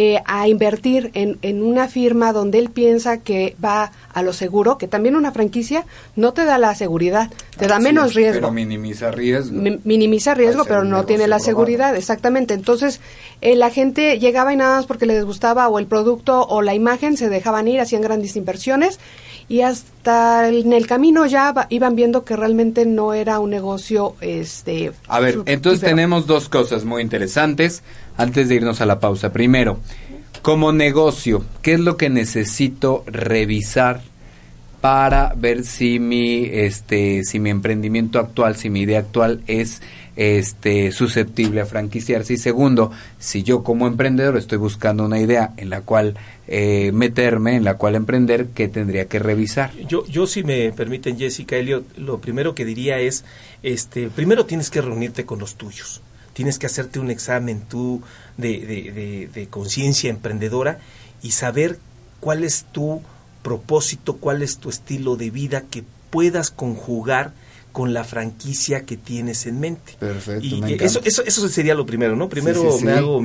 eh, 0.00 0.22
a 0.26 0.46
invertir 0.46 1.10
en, 1.14 1.38
en, 1.42 1.60
una 1.60 1.88
firma 1.88 2.32
donde 2.32 2.60
él 2.60 2.70
piensa 2.70 3.16
que 3.16 3.56
va 3.62 3.90
a 4.12 4.22
lo 4.22 4.32
seguro, 4.32 4.78
que 4.78 4.86
también 4.86 5.16
una 5.16 5.32
franquicia 5.32 5.86
no 6.14 6.32
te 6.32 6.44
da 6.44 6.56
la 6.56 6.76
seguridad, 6.76 7.32
te 7.58 7.66
da 7.66 7.80
menos 7.80 8.14
riesgo. 8.14 8.42
Pero 8.42 8.52
minimiza 8.52 9.10
riesgo. 9.10 9.60
minimiza 9.82 10.34
riesgo, 10.34 10.64
pero 10.66 10.84
no 10.84 11.04
tiene 11.04 11.26
la 11.26 11.40
seguridad, 11.40 11.96
exactamente. 11.96 12.54
Entonces, 12.54 13.00
eh, 13.40 13.56
la 13.56 13.70
gente 13.70 14.20
llegaba 14.20 14.52
y 14.52 14.56
nada 14.56 14.76
más 14.76 14.86
porque 14.86 15.04
les 15.04 15.24
gustaba 15.24 15.66
o 15.66 15.80
el 15.80 15.86
producto 15.86 16.46
o 16.46 16.62
la 16.62 16.76
imagen, 16.76 17.16
se 17.16 17.28
dejaban 17.28 17.66
ir, 17.66 17.80
hacían 17.80 18.02
grandes 18.02 18.36
inversiones 18.36 19.00
y 19.48 19.62
hasta 19.62 20.48
en 20.48 20.72
el 20.72 20.86
camino 20.86 21.24
ya 21.26 21.54
iban 21.70 21.96
viendo 21.96 22.24
que 22.24 22.36
realmente 22.36 22.84
no 22.84 23.14
era 23.14 23.40
un 23.40 23.50
negocio 23.50 24.14
este 24.20 24.92
a 25.08 25.20
ver 25.20 25.40
entonces 25.46 25.80
tenemos 25.80 26.26
dos 26.26 26.48
cosas 26.48 26.84
muy 26.84 27.02
interesantes 27.02 27.82
antes 28.16 28.48
de 28.48 28.56
irnos 28.56 28.80
a 28.80 28.86
la 28.86 29.00
pausa. 29.00 29.32
Primero 29.32 29.78
como 30.42 30.72
negocio 30.72 31.44
qué 31.62 31.74
es 31.74 31.80
lo 31.80 31.96
que 31.96 32.10
necesito 32.10 33.04
revisar 33.06 34.02
para 34.80 35.32
ver 35.36 35.64
si 35.64 35.98
mi 35.98 36.44
este 36.44 37.24
si 37.24 37.40
mi 37.40 37.50
emprendimiento 37.50 38.18
actual 38.18 38.56
si 38.56 38.70
mi 38.70 38.82
idea 38.82 39.00
actual 39.00 39.42
es 39.46 39.82
este, 40.18 40.90
susceptible 40.90 41.60
a 41.60 41.66
franquiciarse. 41.66 42.34
Y 42.34 42.38
segundo, 42.38 42.90
si 43.20 43.44
yo 43.44 43.62
como 43.62 43.86
emprendedor 43.86 44.36
estoy 44.36 44.58
buscando 44.58 45.04
una 45.04 45.20
idea 45.20 45.54
en 45.56 45.70
la 45.70 45.82
cual 45.82 46.16
eh, 46.48 46.90
meterme, 46.92 47.54
en 47.54 47.62
la 47.62 47.74
cual 47.74 47.94
emprender, 47.94 48.48
¿qué 48.48 48.66
tendría 48.66 49.06
que 49.06 49.20
revisar? 49.20 49.72
Yo, 49.86 50.04
yo 50.06 50.26
si 50.26 50.42
me 50.42 50.72
permiten, 50.72 51.16
Jessica, 51.18 51.54
Elliot, 51.54 51.96
lo 51.98 52.20
primero 52.20 52.56
que 52.56 52.64
diría 52.64 52.98
es, 52.98 53.24
este, 53.62 54.10
primero 54.10 54.44
tienes 54.44 54.70
que 54.70 54.80
reunirte 54.80 55.24
con 55.24 55.38
los 55.38 55.54
tuyos. 55.54 56.02
Tienes 56.32 56.58
que 56.58 56.66
hacerte 56.66 56.98
un 56.98 57.10
examen 57.10 57.60
tú 57.60 58.02
de, 58.36 58.58
de, 58.66 59.28
de 59.32 59.46
conciencia 59.46 60.10
emprendedora 60.10 60.80
y 61.22 61.30
saber 61.30 61.78
cuál 62.18 62.42
es 62.42 62.66
tu 62.72 63.02
propósito, 63.44 64.16
cuál 64.16 64.42
es 64.42 64.58
tu 64.58 64.68
estilo 64.68 65.14
de 65.14 65.30
vida 65.30 65.62
que 65.70 65.84
puedas 66.10 66.50
conjugar 66.50 67.34
con 67.78 67.94
la 67.94 68.02
franquicia 68.02 68.84
que 68.84 68.96
tienes 68.96 69.46
en 69.46 69.60
mente. 69.60 69.94
Perfecto. 70.00 70.44
Y 70.44 70.78
eso, 70.80 71.00
eso, 71.04 71.22
eso 71.24 71.48
sería 71.48 71.76
lo 71.76 71.86
primero, 71.86 72.16
¿no? 72.16 72.28
Primero 72.28 72.76
me 72.80 72.90
hago 72.90 73.22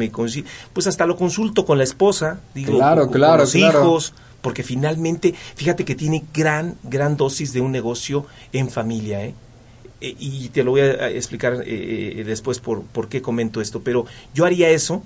pues 0.73 0.85
hasta 0.85 1.07
lo 1.07 1.15
consulto 1.15 1.65
con 1.65 1.79
la 1.79 1.83
esposa, 1.83 2.39
digo, 2.53 2.73
claro, 2.73 3.05
con, 3.05 3.13
claro, 3.13 3.37
los 3.45 3.55
hijos, 3.55 4.13
porque 4.43 4.61
finalmente, 4.61 5.33
fíjate 5.55 5.85
que 5.85 5.95
tiene 5.95 6.23
gran, 6.35 6.75
gran 6.83 7.17
dosis 7.17 7.51
de 7.51 7.61
un 7.61 7.71
negocio 7.71 8.27
en 8.51 8.69
familia, 8.69 9.25
¿eh? 9.25 9.33
e, 9.99 10.15
y 10.19 10.49
te 10.49 10.63
lo 10.63 10.69
voy 10.69 10.81
a 10.81 11.09
explicar 11.09 11.63
eh, 11.65 12.19
eh, 12.19 12.23
después 12.23 12.59
por, 12.59 12.83
por 12.83 13.09
qué 13.09 13.23
comento 13.23 13.59
esto, 13.59 13.81
pero 13.81 14.05
yo 14.35 14.45
haría 14.45 14.69
eso, 14.69 15.01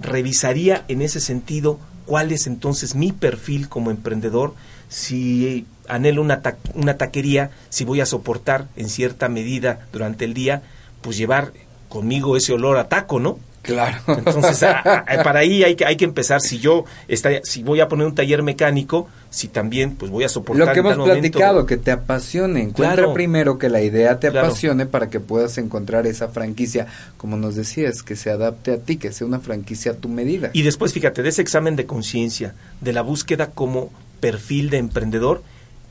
revisaría 0.00 0.84
en 0.88 1.02
ese 1.02 1.20
sentido 1.20 1.78
cuál 2.04 2.32
es 2.32 2.48
entonces 2.48 2.96
mi 2.96 3.12
perfil 3.12 3.68
como 3.68 3.92
emprendedor, 3.92 4.54
si 4.88 5.66
anhelo 5.88 6.22
una, 6.22 6.42
una 6.74 6.96
taquería, 6.96 7.50
si 7.68 7.84
voy 7.84 8.00
a 8.00 8.06
soportar 8.06 8.66
en 8.76 8.88
cierta 8.88 9.28
medida 9.28 9.86
durante 9.92 10.24
el 10.24 10.34
día, 10.34 10.62
pues 11.00 11.16
llevar 11.16 11.52
conmigo 11.88 12.36
ese 12.36 12.52
olor 12.52 12.76
a 12.76 12.88
taco, 12.88 13.18
¿no? 13.18 13.38
Claro. 13.62 13.98
Entonces, 14.06 14.60
para 15.24 15.40
ahí 15.40 15.62
hay 15.62 15.74
que, 15.74 15.84
hay 15.84 15.96
que 15.96 16.04
empezar. 16.04 16.40
Si 16.40 16.58
yo 16.58 16.84
está, 17.06 17.30
si 17.42 17.62
voy 17.62 17.80
a 17.80 17.88
poner 17.88 18.06
un 18.06 18.14
taller 18.14 18.42
mecánico, 18.42 19.08
si 19.28 19.48
también 19.48 19.94
pues 19.96 20.10
voy 20.10 20.24
a 20.24 20.28
soportar. 20.30 20.68
Lo 20.68 20.72
que 20.72 20.78
hemos 20.80 20.96
platicado, 20.96 21.66
que 21.66 21.76
te 21.76 21.90
apasione. 21.90 22.62
Encuentra 22.62 23.12
primero 23.12 23.58
que 23.58 23.68
la 23.68 23.82
idea 23.82 24.18
te 24.18 24.28
apasione 24.28 24.86
para 24.86 25.10
que 25.10 25.20
puedas 25.20 25.58
encontrar 25.58 26.06
esa 26.06 26.28
franquicia, 26.28 26.86
como 27.18 27.36
nos 27.36 27.56
decías, 27.56 28.02
que 28.02 28.16
se 28.16 28.30
adapte 28.30 28.72
a 28.72 28.78
ti, 28.78 28.96
que 28.96 29.12
sea 29.12 29.26
una 29.26 29.40
franquicia 29.40 29.92
a 29.92 29.94
tu 29.96 30.08
medida. 30.08 30.50
Y 30.54 30.62
después, 30.62 30.94
fíjate, 30.94 31.22
de 31.22 31.28
ese 31.28 31.42
examen 31.42 31.76
de 31.76 31.84
conciencia, 31.84 32.54
de 32.80 32.92
la 32.94 33.02
búsqueda 33.02 33.50
como 33.50 33.90
perfil 34.20 34.70
de 34.70 34.78
emprendedor, 34.78 35.42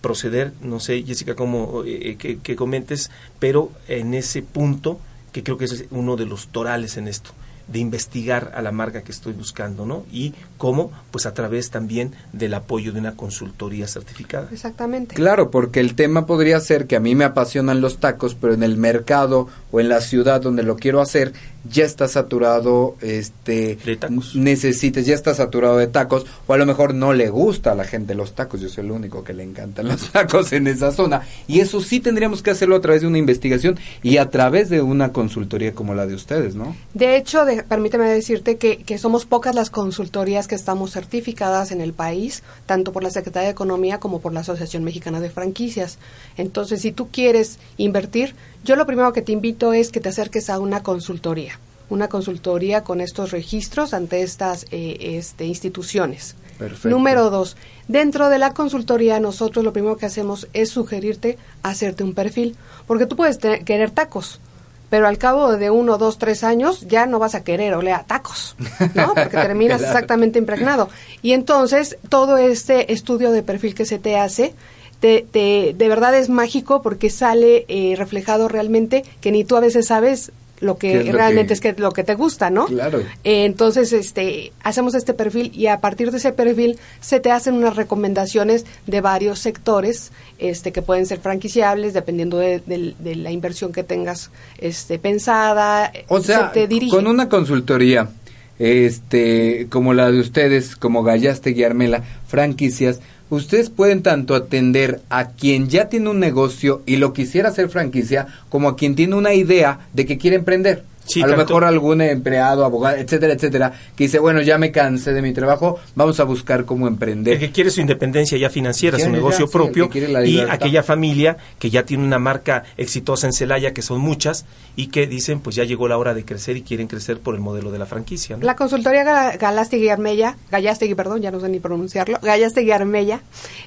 proceder, 0.01 0.53
no 0.61 0.79
sé, 0.79 1.03
Jessica, 1.03 1.35
cómo 1.35 1.83
eh, 1.85 2.17
que, 2.17 2.55
comentes, 2.55 3.11
pero 3.39 3.71
en 3.87 4.13
ese 4.13 4.41
punto, 4.41 4.99
que 5.31 5.43
creo 5.43 5.57
que 5.57 5.65
es 5.65 5.85
uno 5.91 6.15
de 6.15 6.25
los 6.25 6.47
torales 6.47 6.97
en 6.97 7.07
esto, 7.07 7.31
de 7.67 7.79
investigar 7.79 8.53
a 8.55 8.61
la 8.61 8.71
marca 8.71 9.01
que 9.01 9.11
estoy 9.11 9.33
buscando, 9.33 9.85
¿no? 9.85 10.05
Y 10.09 10.33
cómo, 10.57 10.91
pues 11.11 11.25
a 11.25 11.33
través 11.33 11.69
también 11.69 12.13
del 12.31 12.53
apoyo 12.53 12.93
de 12.93 12.99
una 12.99 13.17
consultoría 13.17 13.87
certificada. 13.87 14.47
Exactamente. 14.53 15.15
Claro, 15.15 15.51
porque 15.51 15.81
el 15.81 15.95
tema 15.95 16.25
podría 16.25 16.61
ser 16.61 16.87
que 16.87 16.95
a 16.95 17.01
mí 17.01 17.13
me 17.13 17.25
apasionan 17.25 17.81
los 17.81 17.97
tacos, 17.97 18.35
pero 18.35 18.53
en 18.53 18.63
el 18.63 18.77
mercado 18.77 19.49
o 19.71 19.81
en 19.81 19.89
la 19.89 19.99
ciudad 19.99 20.39
donde 20.39 20.63
lo 20.63 20.77
quiero 20.77 21.01
hacer 21.01 21.33
ya 21.71 21.85
está 21.85 22.07
saturado, 22.07 22.95
este, 23.01 23.77
de 23.85 23.97
tacos. 23.97 24.35
necesites, 24.35 25.05
ya 25.05 25.15
está 25.15 25.33
saturado 25.33 25.77
de 25.77 25.87
tacos, 25.87 26.25
o 26.45 26.53
a 26.53 26.57
lo 26.57 26.65
mejor 26.65 26.93
no 26.93 27.13
le 27.13 27.29
gusta 27.29 27.71
a 27.71 27.75
la 27.75 27.83
gente 27.83 28.15
los 28.15 28.33
tacos, 28.33 28.61
yo 28.61 28.69
soy 28.69 28.85
el 28.85 28.91
único 28.91 29.23
que 29.23 29.33
le 29.33 29.43
encantan 29.43 29.87
los 29.87 30.09
tacos 30.11 30.53
en 30.53 30.67
esa 30.67 30.91
zona, 30.91 31.21
y 31.47 31.59
eso 31.59 31.81
sí 31.81 31.99
tendríamos 31.99 32.41
que 32.41 32.51
hacerlo 32.51 32.75
a 32.75 32.81
través 32.81 33.01
de 33.01 33.07
una 33.07 33.17
investigación 33.17 33.77
y 34.03 34.17
a 34.17 34.29
través 34.29 34.69
de 34.69 34.81
una 34.81 35.11
consultoría 35.11 35.73
como 35.73 35.93
la 35.93 36.05
de 36.05 36.15
ustedes, 36.15 36.55
¿no? 36.55 36.75
De 36.93 37.17
hecho, 37.17 37.45
permíteme 37.67 38.05
decirte 38.05 38.57
que, 38.57 38.77
que 38.77 38.97
somos 38.97 39.25
pocas 39.25 39.55
las 39.55 39.69
consultorías 39.69 40.47
que 40.47 40.55
estamos 40.55 40.91
certificadas 40.91 41.71
en 41.71 41.81
el 41.81 41.93
país, 41.93 42.43
tanto 42.65 42.91
por 42.91 43.03
la 43.03 43.09
Secretaría 43.09 43.47
de 43.47 43.51
Economía 43.51 43.99
como 43.99 44.19
por 44.19 44.33
la 44.33 44.41
Asociación 44.41 44.83
Mexicana 44.83 45.19
de 45.19 45.29
Franquicias. 45.29 45.97
Entonces, 46.37 46.81
si 46.81 46.91
tú 46.91 47.09
quieres 47.09 47.59
invertir, 47.77 48.35
yo 48.67 48.75
lo 48.75 48.85
primero 48.85 49.13
que 49.13 49.21
te 49.21 49.31
invito 49.31 49.71
es 49.71 49.93
que 49.93 50.01
te 50.01 50.09
acerques 50.09 50.49
a 50.49 50.59
una 50.59 50.83
consultoría, 50.83 51.57
una 51.89 52.09
consultoría 52.09 52.83
con 52.83 52.99
estos 52.99 53.31
registros 53.31 53.93
ante 53.93 54.21
estas 54.21 54.65
eh, 54.71 54.97
este, 54.99 55.45
instituciones. 55.45 56.35
Perfecto. 56.59 56.89
Número 56.89 57.29
dos, 57.29 57.55
dentro 57.87 58.27
de 58.27 58.39
la 58.39 58.53
consultoría 58.53 59.21
nosotros 59.21 59.63
lo 59.63 59.71
primero 59.71 59.95
que 59.95 60.05
hacemos 60.05 60.49
es 60.51 60.69
sugerirte 60.69 61.37
hacerte 61.63 62.03
un 62.03 62.13
perfil, 62.13 62.57
porque 62.87 63.05
tú 63.05 63.15
puedes 63.15 63.37
querer 63.37 63.91
tacos, 63.91 64.41
pero 64.89 65.07
al 65.07 65.17
cabo 65.17 65.55
de 65.55 65.69
uno, 65.69 65.97
dos, 65.97 66.17
tres 66.17 66.43
años 66.43 66.81
ya 66.89 67.05
no 67.05 67.19
vas 67.19 67.35
a 67.35 67.45
querer 67.45 67.73
oler 67.73 67.93
a 67.93 68.03
tacos, 68.03 68.57
¿no? 68.95 69.13
Porque 69.13 69.37
terminas 69.37 69.81
exactamente 69.81 70.39
impregnado. 70.39 70.89
Y 71.21 71.33
entonces 71.33 71.97
todo 72.09 72.37
este 72.37 72.91
estudio 72.91 73.31
de 73.31 73.43
perfil 73.43 73.75
que 73.75 73.85
se 73.85 73.99
te 73.99 74.17
hace 74.17 74.53
de 75.01 75.75
verdad 75.77 76.15
es 76.15 76.29
mágico 76.29 76.81
porque 76.81 77.09
sale 77.09 77.65
eh, 77.67 77.95
reflejado 77.97 78.47
realmente 78.47 79.03
que 79.21 79.31
ni 79.31 79.43
tú 79.43 79.55
a 79.55 79.59
veces 79.59 79.87
sabes 79.87 80.31
lo 80.59 80.77
que 80.77 81.11
realmente 81.11 81.53
es 81.53 81.61
que 81.61 81.73
lo 81.73 81.91
que 81.91 82.03
te 82.03 82.15
gusta, 82.15 82.49
¿no? 82.49 82.65
Claro. 82.65 82.99
Eh, 83.23 83.45
entonces, 83.45 83.93
este, 83.93 84.51
hacemos 84.63 84.95
este 84.95 85.13
perfil 85.13 85.51
y 85.53 85.67
a 85.67 85.79
partir 85.79 86.11
de 86.11 86.17
ese 86.17 86.31
perfil 86.31 86.79
se 86.99 87.19
te 87.19 87.31
hacen 87.31 87.55
unas 87.55 87.75
recomendaciones 87.75 88.65
de 88.87 89.01
varios 89.01 89.39
sectores, 89.39 90.11
este, 90.39 90.71
que 90.71 90.81
pueden 90.81 91.05
ser 91.05 91.19
franquiciables 91.19 91.93
dependiendo 91.93 92.37
de, 92.37 92.61
la 92.97 93.31
inversión 93.31 93.71
que 93.71 93.83
tengas, 93.83 94.31
este, 94.57 94.99
pensada. 94.99 95.91
O 96.07 96.21
sea, 96.21 96.51
con 96.89 97.07
una 97.07 97.29
consultoría, 97.29 98.09
este, 98.57 99.67
como 99.69 99.93
la 99.93 100.11
de 100.11 100.19
ustedes, 100.19 100.75
como 100.75 101.03
Gallaste 101.03 101.51
y 101.51 101.63
Armela, 101.63 102.03
franquicias, 102.27 102.99
ustedes 103.29 103.69
pueden 103.69 104.03
tanto 104.03 104.35
atender 104.35 105.01
a 105.09 105.29
quien 105.29 105.69
ya 105.69 105.89
tiene 105.89 106.09
un 106.09 106.19
negocio 106.19 106.81
y 106.85 106.97
lo 106.97 107.13
quisiera 107.13 107.49
hacer 107.49 107.69
franquicia, 107.69 108.27
como 108.49 108.69
a 108.69 108.75
quien 108.75 108.95
tiene 108.95 109.15
una 109.15 109.33
idea 109.33 109.79
de 109.93 110.05
que 110.05 110.17
quiere 110.17 110.37
emprender 110.37 110.83
a 111.21 111.27
lo 111.27 111.37
mejor 111.37 111.63
algún 111.63 112.01
empleado, 112.01 112.65
abogado, 112.65 112.97
etcétera, 112.97 113.33
etcétera, 113.33 113.73
que 113.95 114.05
dice, 114.05 114.19
bueno, 114.19 114.41
ya 114.41 114.57
me 114.57 114.71
cansé 114.71 115.13
de 115.13 115.21
mi 115.21 115.33
trabajo, 115.33 115.79
vamos 115.95 116.19
a 116.19 116.23
buscar 116.23 116.65
cómo 116.65 116.87
emprender. 116.87 117.33
El 117.33 117.39
que 117.39 117.51
quiere 117.51 117.69
su 117.69 117.81
independencia 117.81 118.37
ya 118.37 118.49
financiera, 118.49 118.99
su 118.99 119.09
negocio 119.09 119.49
propio, 119.49 119.89
y 120.25 120.39
aquella 120.39 120.83
familia 120.83 121.37
que 121.59 121.69
ya 121.69 121.83
tiene 121.83 122.03
una 122.03 122.19
marca 122.19 122.63
exitosa 122.77 123.27
en 123.27 123.33
Celaya, 123.33 123.73
que 123.73 123.81
son 123.81 123.99
muchas, 123.99 124.45
y 124.75 124.87
que 124.87 125.07
dicen, 125.07 125.39
pues 125.39 125.55
ya 125.55 125.63
llegó 125.63 125.87
la 125.87 125.97
hora 125.97 126.13
de 126.13 126.25
crecer 126.25 126.57
y 126.57 126.61
quieren 126.61 126.87
crecer 126.87 127.19
por 127.19 127.35
el 127.35 127.41
modelo 127.41 127.71
de 127.71 127.79
la 127.79 127.85
franquicia. 127.85 128.37
La 128.41 128.55
consultoría 128.55 129.03
Galastegui 129.37 129.89
Armella, 129.89 130.37
Gallastegui, 130.51 130.95
perdón, 130.95 131.21
ya 131.21 131.31
no 131.31 131.39
sé 131.39 131.49
ni 131.49 131.59
pronunciarlo, 131.59 132.19
Gallastegui 132.21 132.71
Armella, 132.71 133.21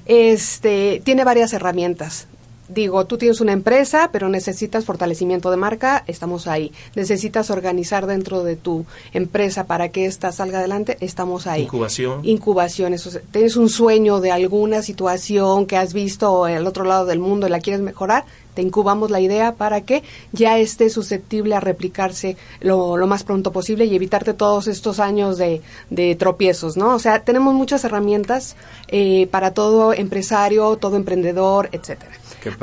este, 0.06 1.02
tiene 1.04 1.24
varias 1.24 1.52
herramientas 1.52 2.28
digo, 2.72 3.06
tú 3.06 3.18
tienes 3.18 3.40
una 3.40 3.52
empresa, 3.52 4.10
pero 4.12 4.28
necesitas 4.28 4.84
fortalecimiento 4.84 5.50
de 5.50 5.56
marca, 5.56 6.04
estamos 6.06 6.46
ahí. 6.46 6.72
Necesitas 6.94 7.50
organizar 7.50 8.06
dentro 8.06 8.44
de 8.44 8.56
tu 8.56 8.86
empresa 9.12 9.66
para 9.66 9.90
que 9.90 10.06
ésta 10.06 10.32
salga 10.32 10.58
adelante, 10.58 10.96
estamos 11.00 11.46
ahí. 11.46 11.62
Incubación. 11.62 12.20
Incubación, 12.24 12.94
eso, 12.94 13.10
tienes 13.30 13.56
un 13.56 13.68
sueño 13.68 14.20
de 14.20 14.30
alguna 14.30 14.82
situación 14.82 15.66
que 15.66 15.76
has 15.76 15.92
visto 15.92 16.44
al 16.44 16.66
otro 16.66 16.84
lado 16.84 17.06
del 17.06 17.18
mundo 17.18 17.46
y 17.46 17.50
la 17.50 17.60
quieres 17.60 17.82
mejorar, 17.82 18.24
te 18.54 18.62
incubamos 18.62 19.10
la 19.10 19.20
idea 19.20 19.54
para 19.54 19.82
que 19.82 20.02
ya 20.32 20.58
esté 20.58 20.90
susceptible 20.90 21.54
a 21.54 21.60
replicarse 21.60 22.36
lo, 22.60 22.96
más 23.06 23.24
pronto 23.24 23.52
posible 23.52 23.84
y 23.84 23.94
evitarte 23.94 24.34
todos 24.34 24.66
estos 24.66 25.00
años 25.00 25.38
de, 25.38 25.62
de 25.90 26.14
tropiezos, 26.14 26.76
¿no? 26.76 26.94
O 26.94 26.98
sea, 26.98 27.22
tenemos 27.22 27.54
muchas 27.54 27.84
herramientas 27.84 28.56
eh, 28.88 29.28
para 29.30 29.52
todo 29.52 29.92
empresario, 29.92 30.76
todo 30.76 30.96
emprendedor, 30.96 31.68
etcétera. 31.72 32.12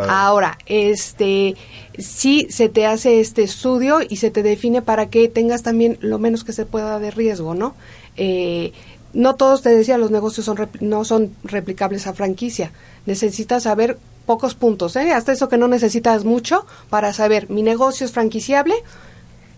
Ahora, 0.07 0.57
este, 0.65 1.55
sí 1.97 2.47
se 2.49 2.69
te 2.69 2.85
hace 2.85 3.19
este 3.19 3.43
estudio 3.43 3.99
y 4.07 4.17
se 4.17 4.31
te 4.31 4.43
define 4.43 4.81
para 4.81 5.09
que 5.09 5.27
tengas 5.27 5.63
también 5.63 5.97
lo 6.01 6.19
menos 6.19 6.43
que 6.43 6.53
se 6.53 6.65
pueda 6.65 6.99
de 6.99 7.11
riesgo, 7.11 7.53
¿no? 7.53 7.75
Eh, 8.15 8.73
no 9.13 9.35
todos, 9.35 9.61
te 9.61 9.69
decía, 9.69 9.97
los 9.97 10.11
negocios 10.11 10.45
son 10.45 10.69
no 10.79 11.05
son 11.05 11.33
replicables 11.43 12.07
a 12.07 12.13
franquicia. 12.13 12.71
Necesitas 13.05 13.63
saber 13.63 13.97
pocos 14.27 14.53
puntos, 14.53 14.95
¿eh? 14.97 15.13
Hasta 15.13 15.31
eso 15.31 15.49
que 15.49 15.57
no 15.57 15.67
necesitas 15.67 16.25
mucho 16.25 16.67
para 16.91 17.13
saber, 17.13 17.49
mi 17.49 17.63
negocio 17.63 18.05
es 18.05 18.11
franquiciable. 18.11 18.75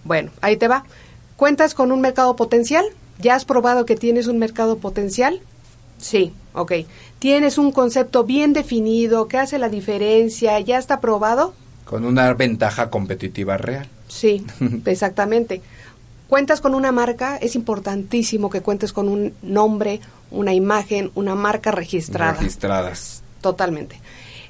Bueno, 0.06 0.32
ahí 0.40 0.56
te 0.56 0.70
va. 0.70 0.86
¿Cuentas 1.36 1.74
con 1.74 1.92
un 1.92 2.00
mercado 2.00 2.38
potencial? 2.38 2.86
¿Ya 3.18 3.36
has 3.36 3.44
probado 3.44 3.86
que 3.86 3.98
tienes 3.98 4.28
un 4.28 4.38
mercado 4.38 4.78
potencial? 4.78 5.42
Sí, 5.98 6.32
ok. 6.54 6.74
¿Tienes 7.18 7.58
un 7.58 7.74
concepto 7.74 8.24
bien 8.24 8.54
definido 8.54 9.28
que 9.28 9.38
hace 9.38 9.58
la 9.58 9.68
diferencia? 9.68 10.58
¿Ya 10.62 10.78
está 10.78 11.02
probado? 11.02 11.54
Con 11.84 12.06
una 12.06 12.34
ventaja 12.34 12.90
competitiva 12.90 13.58
real. 13.58 13.88
Sí, 14.08 14.46
exactamente. 14.86 15.62
¿Cuentas 16.30 16.62
con 16.62 16.76
una 16.76 16.92
marca? 16.92 17.38
Es 17.38 17.56
importantísimo 17.56 18.52
que 18.52 18.62
cuentes 18.62 18.94
con 18.94 19.10
un 19.10 19.34
nombre, 19.42 20.00
una 20.30 20.54
imagen, 20.54 21.12
una 21.16 21.34
marca 21.34 21.72
registrada. 21.72 22.34
Registradas. 22.34 23.24
Totalmente. 23.42 24.00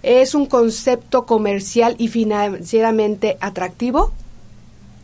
¿Es 0.01 0.33
un 0.33 0.45
concepto 0.45 1.25
comercial 1.25 1.95
y 1.97 2.07
financieramente 2.07 3.37
atractivo? 3.41 4.13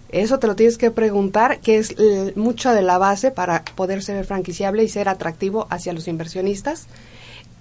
Eso 0.09 0.39
te 0.39 0.47
lo 0.47 0.55
tienes 0.55 0.77
que 0.77 0.91
preguntar, 0.91 1.59
que 1.59 1.77
es 1.77 1.95
mucha 2.37 2.73
de 2.73 2.81
la 2.81 2.97
base 2.97 3.31
para 3.31 3.65
poder 3.75 4.01
ser 4.01 4.23
franquiciable 4.25 4.83
y 4.83 4.87
ser 4.87 5.09
atractivo 5.09 5.67
hacia 5.69 5.91
los 5.91 6.07
inversionistas. 6.07 6.87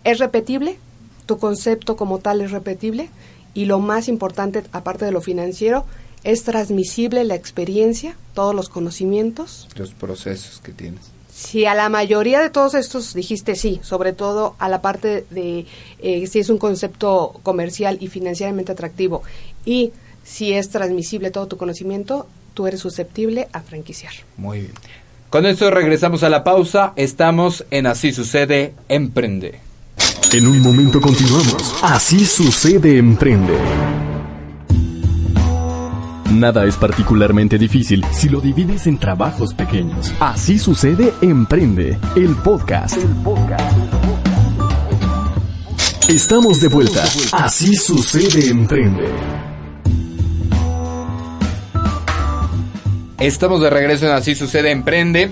¿Es 0.04 0.18
repetible? 0.18 0.78
¿Tu 1.26 1.38
concepto 1.38 1.96
como 1.96 2.18
tal 2.18 2.42
es 2.42 2.52
repetible? 2.52 3.08
Y 3.54 3.64
lo 3.64 3.80
más 3.80 4.08
importante, 4.08 4.62
aparte 4.72 5.04
de 5.04 5.10
lo 5.10 5.20
financiero, 5.20 5.84
¿es 6.22 6.44
transmisible 6.44 7.24
la 7.24 7.34
experiencia, 7.34 8.16
todos 8.34 8.54
los 8.54 8.68
conocimientos? 8.68 9.68
Los 9.74 9.94
procesos 9.94 10.60
que 10.60 10.72
tienes. 10.72 11.13
Si 11.34 11.66
a 11.66 11.74
la 11.74 11.88
mayoría 11.88 12.40
de 12.40 12.48
todos 12.48 12.74
estos 12.74 13.12
dijiste 13.12 13.56
sí, 13.56 13.80
sobre 13.82 14.12
todo 14.12 14.54
a 14.60 14.68
la 14.68 14.80
parte 14.80 15.26
de 15.30 15.66
eh, 15.98 16.28
si 16.28 16.38
es 16.38 16.48
un 16.48 16.58
concepto 16.58 17.40
comercial 17.42 17.98
y 18.00 18.06
financieramente 18.06 18.70
atractivo 18.70 19.24
y 19.64 19.90
si 20.22 20.52
es 20.52 20.70
transmisible 20.70 21.32
todo 21.32 21.48
tu 21.48 21.56
conocimiento, 21.56 22.28
tú 22.54 22.68
eres 22.68 22.78
susceptible 22.78 23.48
a 23.52 23.62
franquiciar. 23.62 24.12
Muy 24.36 24.60
bien. 24.60 24.72
Con 25.28 25.44
esto 25.44 25.68
regresamos 25.72 26.22
a 26.22 26.28
la 26.28 26.44
pausa. 26.44 26.92
Estamos 26.94 27.64
en 27.72 27.88
Así 27.88 28.12
sucede, 28.12 28.72
emprende. 28.88 29.58
En 30.32 30.46
un 30.46 30.60
momento 30.60 31.00
continuamos. 31.00 31.74
Así 31.82 32.24
sucede, 32.24 32.96
emprende. 32.96 33.54
Nada 36.34 36.64
es 36.64 36.74
particularmente 36.76 37.58
difícil 37.58 38.04
si 38.10 38.28
lo 38.28 38.40
divides 38.40 38.88
en 38.88 38.98
trabajos 38.98 39.54
pequeños. 39.54 40.12
Así 40.18 40.58
sucede, 40.58 41.12
emprende. 41.22 41.96
El 42.16 42.34
podcast. 42.34 42.96
El 42.96 43.08
podcast. 43.22 43.76
Estamos 46.08 46.60
de 46.60 46.66
vuelta. 46.66 47.04
Así 47.30 47.76
sucede, 47.76 48.48
emprende. 48.48 49.04
Estamos 53.20 53.62
de 53.62 53.70
regreso 53.70 54.06
en 54.06 54.12
Así 54.12 54.34
Sucede 54.34 54.72
Emprende. 54.72 55.30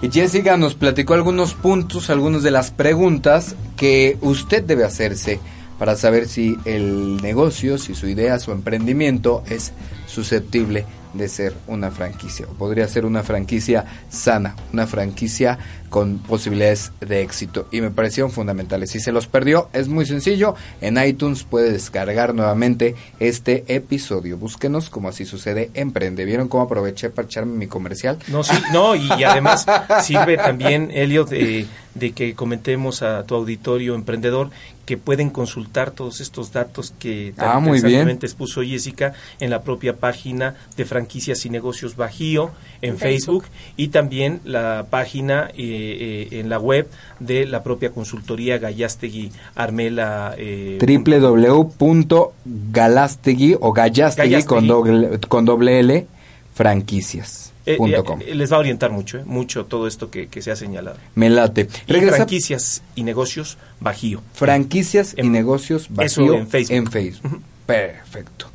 Y 0.00 0.10
Jessica 0.10 0.56
nos 0.56 0.74
platicó 0.74 1.12
algunos 1.12 1.52
puntos, 1.52 2.08
algunas 2.08 2.42
de 2.42 2.50
las 2.50 2.70
preguntas 2.70 3.56
que 3.76 4.16
usted 4.22 4.64
debe 4.64 4.84
hacerse 4.84 5.38
para 5.80 5.96
saber 5.96 6.28
si 6.28 6.58
el 6.66 7.16
negocio, 7.22 7.78
si 7.78 7.94
su 7.94 8.06
idea, 8.06 8.38
su 8.38 8.52
emprendimiento 8.52 9.42
es 9.48 9.72
susceptible 10.06 10.84
de 11.14 11.26
ser 11.26 11.54
una 11.68 11.90
franquicia. 11.90 12.46
O 12.50 12.52
podría 12.52 12.86
ser 12.86 13.06
una 13.06 13.22
franquicia 13.22 13.86
sana, 14.10 14.56
una 14.74 14.86
franquicia 14.86 15.58
con 15.90 16.18
posibilidades 16.18 16.92
de 17.00 17.20
éxito. 17.20 17.66
Y 17.70 17.80
me 17.80 17.90
parecieron 17.90 18.30
fundamentales. 18.30 18.90
Si 18.90 19.00
se 19.00 19.12
los 19.12 19.26
perdió, 19.26 19.68
es 19.72 19.88
muy 19.88 20.06
sencillo. 20.06 20.54
En 20.80 20.96
iTunes 21.04 21.42
puede 21.42 21.72
descargar 21.72 22.34
nuevamente 22.34 22.94
este 23.18 23.64
episodio. 23.66 24.38
Búsquenos 24.38 24.88
como 24.88 25.08
así 25.08 25.26
sucede 25.26 25.70
Emprende. 25.74 26.24
¿Vieron 26.24 26.48
cómo 26.48 26.62
aproveché 26.62 27.10
para 27.10 27.26
echarme 27.26 27.58
mi 27.58 27.66
comercial? 27.66 28.18
No, 28.28 28.42
sí, 28.42 28.56
no, 28.72 28.94
y, 28.94 29.10
además 29.24 29.66
sirve 30.02 30.36
también, 30.36 30.90
Elliot, 30.92 31.28
de 31.28 31.66
de 31.94 32.12
que 32.12 32.34
comentemos 32.34 33.02
a 33.02 33.24
tu 33.24 33.34
auditorio 33.34 33.94
emprendedor 33.94 34.50
que 34.86 34.96
pueden 34.96 35.30
consultar 35.30 35.90
todos 35.92 36.20
estos 36.20 36.52
datos 36.52 36.92
que 36.98 37.32
tan 37.36 37.48
ah, 37.48 37.60
muy 37.60 37.80
bien. 37.80 38.08
expuso 38.08 38.62
Jessica 38.62 39.12
en 39.38 39.50
la 39.50 39.62
propia 39.62 39.96
página 39.96 40.56
de 40.76 40.84
franquicias 40.84 41.44
y 41.46 41.50
negocios 41.50 41.96
Bajío 41.96 42.50
en 42.80 42.98
Facebook. 42.98 43.44
y 43.76 43.88
también 43.88 44.40
la 44.44 44.86
página 44.90 45.50
eh, 45.56 45.79
eh, 45.80 46.28
en 46.40 46.48
la 46.48 46.58
web 46.58 46.88
de 47.18 47.46
la 47.46 47.62
propia 47.62 47.90
consultoría 47.90 48.56
Gallastegui 48.58 49.30
Armela 49.54 50.34
eh, 50.36 50.78
www.galastegui 50.80 53.56
o 53.60 53.72
Gallastegui, 53.72 54.42
Con, 54.44 54.66
doble, 54.66 55.20
con 55.28 55.44
doble 55.44 55.78
L 55.80 56.06
franquicias. 56.54 57.50
Eh, 57.66 57.76
eh, 57.78 58.34
les 58.34 58.52
va 58.52 58.56
a 58.56 58.58
orientar 58.58 58.90
mucho, 58.90 59.18
eh, 59.18 59.22
mucho 59.24 59.66
todo 59.66 59.86
esto 59.86 60.10
que, 60.10 60.28
se 60.42 60.50
ha 60.50 60.56
señalado. 60.56 60.96
Me 61.14 61.30
late. 61.30 61.66
franquicias 61.66 62.82
y 62.94 63.02
negocios 63.02 63.58
Bajío. 63.80 64.22
Franquicias 64.32 65.14
y 65.16 65.28
negocios 65.28 65.86
Bajío 65.90 66.34
en 66.34 66.48
Facebook. 66.48 66.76
En 66.76 66.90
Facebook. 66.90 67.42
Perfecto. 67.66 68.49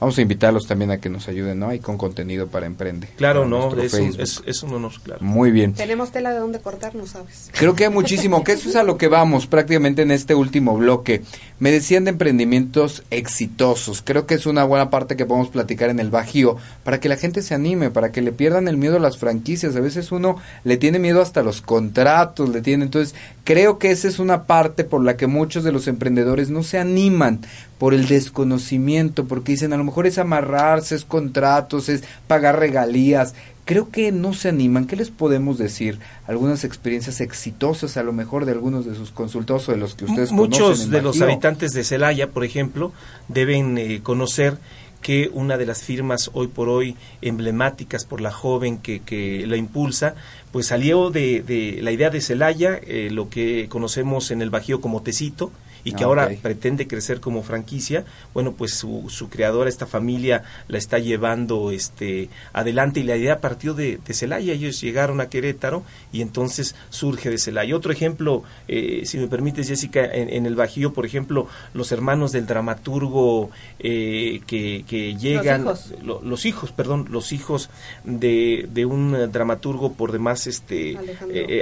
Vamos 0.00 0.16
a 0.16 0.22
invitarlos 0.22 0.66
también 0.66 0.92
a 0.92 0.98
que 0.98 1.08
nos 1.08 1.26
ayuden, 1.26 1.58
¿no? 1.58 1.68
Ahí 1.68 1.80
con 1.80 1.98
contenido 1.98 2.46
para 2.46 2.66
Emprende. 2.66 3.08
Claro, 3.16 3.46
no, 3.46 3.76
es 3.76 3.92
un, 3.94 4.16
es, 4.46 4.62
un, 4.62 4.74
honor, 4.74 4.92
claro. 5.02 5.24
Muy 5.24 5.50
bien. 5.50 5.74
Tenemos 5.74 6.12
tela 6.12 6.32
de 6.32 6.38
dónde 6.38 6.60
cortar, 6.60 6.94
no 6.94 7.06
sabes. 7.06 7.50
Creo 7.52 7.74
que 7.74 7.84
hay 7.84 7.90
muchísimo, 7.90 8.44
que 8.44 8.52
eso 8.52 8.68
es 8.68 8.76
a 8.76 8.84
lo 8.84 8.96
que 8.96 9.08
vamos 9.08 9.48
prácticamente 9.48 10.02
en 10.02 10.12
este 10.12 10.36
último 10.36 10.76
bloque. 10.76 11.22
Me 11.60 11.72
decían 11.72 12.04
de 12.04 12.10
emprendimientos 12.10 13.02
exitosos. 13.10 14.00
Creo 14.04 14.26
que 14.26 14.34
es 14.34 14.46
una 14.46 14.62
buena 14.62 14.90
parte 14.90 15.16
que 15.16 15.26
podemos 15.26 15.48
platicar 15.48 15.90
en 15.90 15.98
el 15.98 16.08
Bajío 16.08 16.56
para 16.84 17.00
que 17.00 17.08
la 17.08 17.16
gente 17.16 17.42
se 17.42 17.52
anime, 17.52 17.90
para 17.90 18.12
que 18.12 18.22
le 18.22 18.30
pierdan 18.30 18.68
el 18.68 18.76
miedo 18.76 18.96
a 18.96 19.00
las 19.00 19.18
franquicias. 19.18 19.74
A 19.74 19.80
veces 19.80 20.12
uno 20.12 20.36
le 20.62 20.76
tiene 20.76 21.00
miedo 21.00 21.20
hasta 21.20 21.42
los 21.42 21.60
contratos, 21.60 22.48
le 22.50 22.60
tiene. 22.60 22.84
Entonces, 22.84 23.16
creo 23.42 23.78
que 23.78 23.90
esa 23.90 24.06
es 24.06 24.20
una 24.20 24.44
parte 24.44 24.84
por 24.84 25.02
la 25.02 25.16
que 25.16 25.26
muchos 25.26 25.64
de 25.64 25.72
los 25.72 25.88
emprendedores 25.88 26.48
no 26.48 26.62
se 26.62 26.78
animan 26.78 27.40
por 27.78 27.92
el 27.92 28.06
desconocimiento, 28.06 29.26
porque 29.26 29.52
dicen 29.52 29.72
a 29.72 29.76
lo 29.76 29.84
mejor 29.84 30.06
es 30.06 30.18
amarrarse, 30.18 30.94
es 30.94 31.04
contratos, 31.04 31.88
es 31.88 32.04
pagar 32.28 32.60
regalías. 32.60 33.34
Creo 33.68 33.90
que 33.90 34.12
no 34.12 34.32
se 34.32 34.48
animan. 34.48 34.86
¿Qué 34.86 34.96
les 34.96 35.10
podemos 35.10 35.58
decir? 35.58 35.98
Algunas 36.26 36.64
experiencias 36.64 37.20
exitosas, 37.20 37.98
a 37.98 38.02
lo 38.02 38.14
mejor 38.14 38.46
de 38.46 38.52
algunos 38.52 38.86
de 38.86 38.94
sus 38.94 39.10
consultados 39.10 39.68
o 39.68 39.72
de 39.72 39.76
los 39.76 39.94
que 39.94 40.06
ustedes 40.06 40.32
Muchos 40.32 40.88
de 40.88 41.02
los 41.02 41.20
habitantes 41.20 41.72
de 41.72 41.84
Celaya, 41.84 42.30
por 42.30 42.44
ejemplo, 42.44 42.94
deben 43.28 43.76
eh, 43.76 44.00
conocer 44.02 44.56
que 45.02 45.30
una 45.34 45.58
de 45.58 45.66
las 45.66 45.82
firmas 45.82 46.30
hoy 46.32 46.46
por 46.46 46.70
hoy 46.70 46.96
emblemáticas 47.20 48.06
por 48.06 48.22
la 48.22 48.32
joven 48.32 48.78
que, 48.78 49.00
que 49.00 49.46
la 49.46 49.58
impulsa, 49.58 50.14
pues 50.50 50.68
salió 50.68 51.10
de, 51.10 51.42
de 51.42 51.80
la 51.82 51.92
idea 51.92 52.08
de 52.08 52.22
Celaya, 52.22 52.80
eh, 52.82 53.10
lo 53.12 53.28
que 53.28 53.68
conocemos 53.68 54.30
en 54.30 54.40
el 54.40 54.48
Bajío 54.48 54.80
como 54.80 55.02
Tecito, 55.02 55.52
y 55.88 55.92
que 55.92 56.04
ahora 56.04 56.28
pretende 56.42 56.86
crecer 56.86 57.20
como 57.20 57.42
franquicia, 57.42 58.04
bueno, 58.34 58.52
pues 58.52 58.74
su, 58.74 59.06
su 59.08 59.30
creadora, 59.30 59.70
esta 59.70 59.86
familia, 59.86 60.42
la 60.68 60.76
está 60.76 60.98
llevando 60.98 61.70
este 61.70 62.28
adelante 62.52 63.00
y 63.00 63.04
la 63.04 63.16
idea 63.16 63.40
partió 63.40 63.72
de, 63.72 63.98
de 64.06 64.14
Celaya. 64.14 64.52
Ellos 64.52 64.80
llegaron 64.82 65.22
a 65.22 65.30
Querétaro 65.30 65.82
y 66.12 66.20
entonces 66.20 66.74
surge 66.90 67.30
de 67.30 67.38
Celaya. 67.38 67.74
Otro 67.74 67.90
ejemplo, 67.90 68.42
eh, 68.68 69.02
si 69.06 69.16
me 69.16 69.28
permites, 69.28 69.68
Jessica, 69.68 70.04
en, 70.04 70.44
el 70.44 70.54
Bajío, 70.54 70.92
por 70.92 71.06
ejemplo, 71.06 71.48
los 71.72 71.90
hermanos 71.90 72.32
del 72.32 72.46
dramaturgo 72.46 73.50
eh, 73.78 74.40
que, 74.46 74.84
que, 74.86 75.16
llegan, 75.16 75.64
los 75.64 75.90
hijos. 75.90 76.22
los 76.22 76.44
hijos, 76.44 76.72
perdón, 76.72 77.06
los 77.10 77.32
hijos 77.32 77.70
de, 78.04 78.68
de 78.70 78.84
un 78.84 79.32
dramaturgo 79.32 79.94
por 79.94 80.12
demás, 80.12 80.46
este 80.46 80.98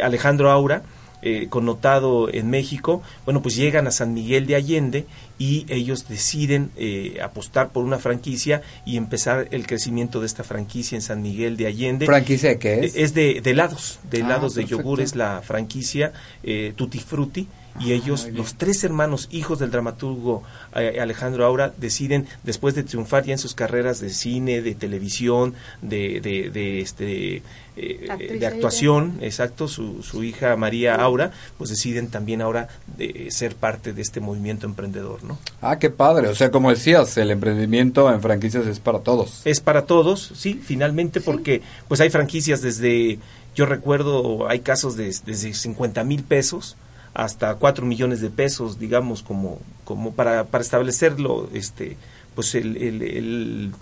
Alejandro 0.03 0.49
eh, 0.49 0.53
Aura 0.53 0.83
eh, 1.23 1.47
connotado 1.49 2.29
en 2.33 2.51
México, 2.51 3.03
bueno, 3.25 3.43
pues 3.43 3.57
llegan 3.57 3.87
a 3.87 3.91
San 3.91 4.15
Miguel 4.15 4.47
de 4.47 4.55
Allende 4.55 5.07
y 5.39 5.67
ellos 5.69 6.09
deciden 6.09 6.71
eh, 6.77 7.19
apostar 7.23 7.71
por 7.71 7.85
una 7.85 7.99
franquicia 7.99 8.63
y 8.85 8.97
empezar 8.97 9.49
el 9.51 9.67
crecimiento 9.67 10.21
de 10.21 10.27
esta 10.27 10.45
franquicia 10.45 10.97
en 10.97 11.03
San 11.03 11.23
Miguel 11.23 11.57
de 11.57 11.67
Allende. 11.67 12.07
¿Franquicia 12.07 12.51
de 12.51 12.59
qué 12.59 12.81
es? 12.85 12.97
Es 12.97 13.15
de, 13.15 13.39
helados, 13.45 13.99
de 14.11 14.19
ah, 14.19 14.27
helados 14.27 14.55
de 14.55 14.65
yogur, 14.65 15.01
es 15.01 15.17
la 15.17 15.43
franquicia 15.43 16.13
eh, 16.43 16.73
Tutti 16.77 16.99
Frutti 16.99 17.49
y 17.81 17.93
ah, 17.93 17.95
ellos, 17.95 18.29
los 18.33 18.55
tres 18.55 18.83
hermanos, 18.85 19.29
hijos 19.31 19.59
del 19.59 19.71
dramaturgo 19.71 20.43
eh, 20.75 20.99
Alejandro 21.01 21.45
Aura, 21.45 21.73
deciden, 21.77 22.27
después 22.43 22.75
de 22.75 22.83
triunfar 22.83 23.25
ya 23.25 23.33
en 23.33 23.39
sus 23.39 23.55
carreras 23.55 24.01
de 24.01 24.11
cine, 24.11 24.63
de 24.63 24.75
televisión, 24.75 25.55
de, 25.83 26.21
de, 26.21 26.81
este, 26.81 27.43
eh, 27.77 28.39
de 28.39 28.47
actuación, 28.47 29.19
exacto, 29.21 29.69
su, 29.69 30.03
su 30.03 30.23
hija 30.25 30.57
María 30.57 30.95
Aura, 30.95 31.33
pues 31.59 31.71
deciden 31.71 32.09
también 32.09 32.41
ahora 32.43 32.69
de 32.97 33.31
ser 33.31 33.55
parte 33.55 33.93
de 33.93 34.03
este 34.03 34.21
movimiento 34.21 34.67
emprendedor, 34.67 35.23
¿no? 35.25 35.39
Ah, 35.61 35.79
qué 35.79 35.91
padre, 35.91 36.29
o 36.29 36.35
sea, 36.35 36.51
como 36.51 36.71
decías, 36.71 37.17
el 37.19 37.31
emprendimiento 37.31 38.13
en 38.13 38.21
franquicias 38.21 38.67
es 38.67 38.81
para 38.81 39.01
todos. 39.01 39.43
Es 39.45 39.61
para 39.61 39.83
todos, 39.87 40.33
sí, 40.35 40.61
finalmente, 40.63 41.21
porque 41.21 41.63
pues 41.89 42.01
hay 42.01 42.11
franquicias 42.11 42.63
desde, 42.63 43.19
yo 43.55 43.67
recuerdo, 43.67 44.49
hay 44.49 44.61
casos 44.61 44.97
de, 44.97 45.15
desde 45.25 45.53
50 45.55 46.05
mil 46.05 46.23
pesos, 46.23 46.77
hasta 47.17 47.55
4 47.55 47.87
millones 47.87 48.21
de 48.21 48.29
pesos, 48.29 48.79
digamos, 48.79 49.23
como, 49.23 49.59
como 49.85 50.13
para, 50.13 50.45
para 50.45 50.63
establecerlo, 50.63 51.49
este, 51.55 51.97
pues 52.35 52.55
el, 52.55 52.77
el, 52.77 53.73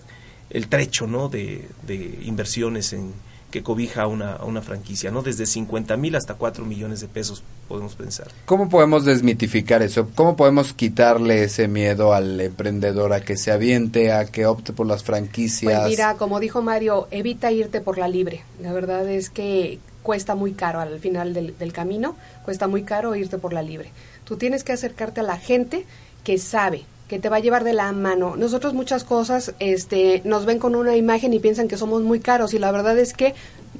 el, 0.49 0.67
trecho, 0.69 1.05
¿no? 1.05 1.27
De, 1.27 1.67
de 1.85 2.19
inversiones 2.23 2.93
en, 2.93 3.11
que 3.51 3.61
cobija 3.61 4.07
una, 4.07 4.37
una 4.37 4.61
franquicia, 4.61 5.11
¿no? 5.11 5.21
Desde 5.21 5.45
50 5.45 5.97
mil 5.97 6.15
hasta 6.15 6.35
4 6.35 6.63
millones 6.63 7.01
de 7.01 7.09
pesos, 7.09 7.43
podemos 7.67 7.95
pensar. 7.95 8.27
¿Cómo 8.45 8.69
podemos 8.69 9.03
desmitificar 9.03 9.81
eso? 9.81 10.07
¿Cómo 10.15 10.37
podemos 10.37 10.71
quitarle 10.71 11.43
ese 11.43 11.67
miedo 11.67 12.13
al 12.13 12.39
emprendedor 12.39 13.11
a 13.11 13.19
que 13.19 13.35
se 13.35 13.51
aviente, 13.51 14.13
a 14.13 14.27
que 14.27 14.45
opte 14.45 14.71
por 14.71 14.87
las 14.87 15.03
franquicias? 15.03 15.81
Pues 15.81 15.89
mira, 15.89 16.15
como 16.15 16.39
dijo 16.39 16.61
Mario, 16.61 17.09
evita 17.11 17.51
irte 17.51 17.81
por 17.81 17.97
la 17.97 18.07
libre. 18.07 18.43
La 18.61 18.71
verdad 18.71 19.09
es 19.09 19.29
que 19.29 19.79
cuesta 20.05 20.35
muy 20.35 20.53
caro 20.53 20.79
al 20.79 20.99
final 20.99 21.33
del, 21.33 21.73
camino, 21.73 22.15
cuesta 22.45 22.67
muy 22.67 22.83
caro 22.83 23.15
irte 23.15 23.39
por 23.39 23.53
la 23.53 23.63
libre. 23.63 23.89
Tú 24.23 24.37
tienes 24.37 24.63
que 24.63 24.71
acercarte 24.71 25.21
a 25.21 25.23
la 25.23 25.37
gente 25.37 25.83
que 26.23 26.37
sabe, 26.37 26.85
que 27.07 27.17
te 27.17 27.27
va 27.27 27.37
a 27.37 27.39
llevar 27.39 27.63
de 27.63 27.73
la 27.73 27.91
mano. 27.91 28.35
Nosotros 28.35 28.75
muchas 28.75 29.03
cosas 29.03 29.55
este, 29.57 30.21
nos 30.23 30.45
ven 30.45 30.59
con 30.59 30.75
una 30.75 30.95
imagen 30.95 31.33
y 31.33 31.39
piensan 31.39 31.67
que 31.67 31.75
somos 31.75 32.03
muy 32.03 32.19
caros 32.19 32.53
y 32.53 32.59
la 32.59 32.71
verdad 32.71 32.97
es 32.99 33.13
que 33.13 33.33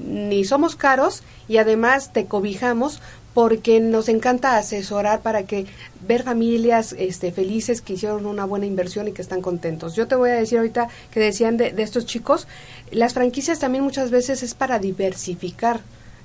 ni 0.04 0.44
somos 0.44 0.74
caros 0.74 1.22
y 1.48 1.58
además 1.58 2.12
te 2.12 2.26
cobijamos 2.26 3.00
porque 3.32 3.78
nos 3.78 4.08
encanta 4.08 4.56
asesorar 4.56 5.20
para 5.20 5.44
que 5.44 5.66
ver 6.08 6.24
familias 6.24 6.92
este, 6.98 7.30
felices 7.30 7.82
que 7.82 7.92
hicieron 7.92 8.26
una 8.26 8.46
buena 8.46 8.66
inversión 8.66 9.06
y 9.06 9.12
que 9.12 9.22
están 9.22 9.42
contentos. 9.42 9.94
Yo 9.94 10.08
te 10.08 10.16
voy 10.16 10.30
a 10.30 10.34
decir 10.34 10.58
ahorita 10.58 10.88
que 11.12 11.20
decían 11.20 11.56
de, 11.56 11.70
de 11.70 11.82
estos 11.84 12.04
chicos, 12.04 12.48
las 12.90 13.14
franquicias 13.14 13.60
también 13.60 13.84
muchas 13.84 14.10
veces 14.10 14.42
es 14.42 14.54
para 14.54 14.80
diversificar 14.80 15.80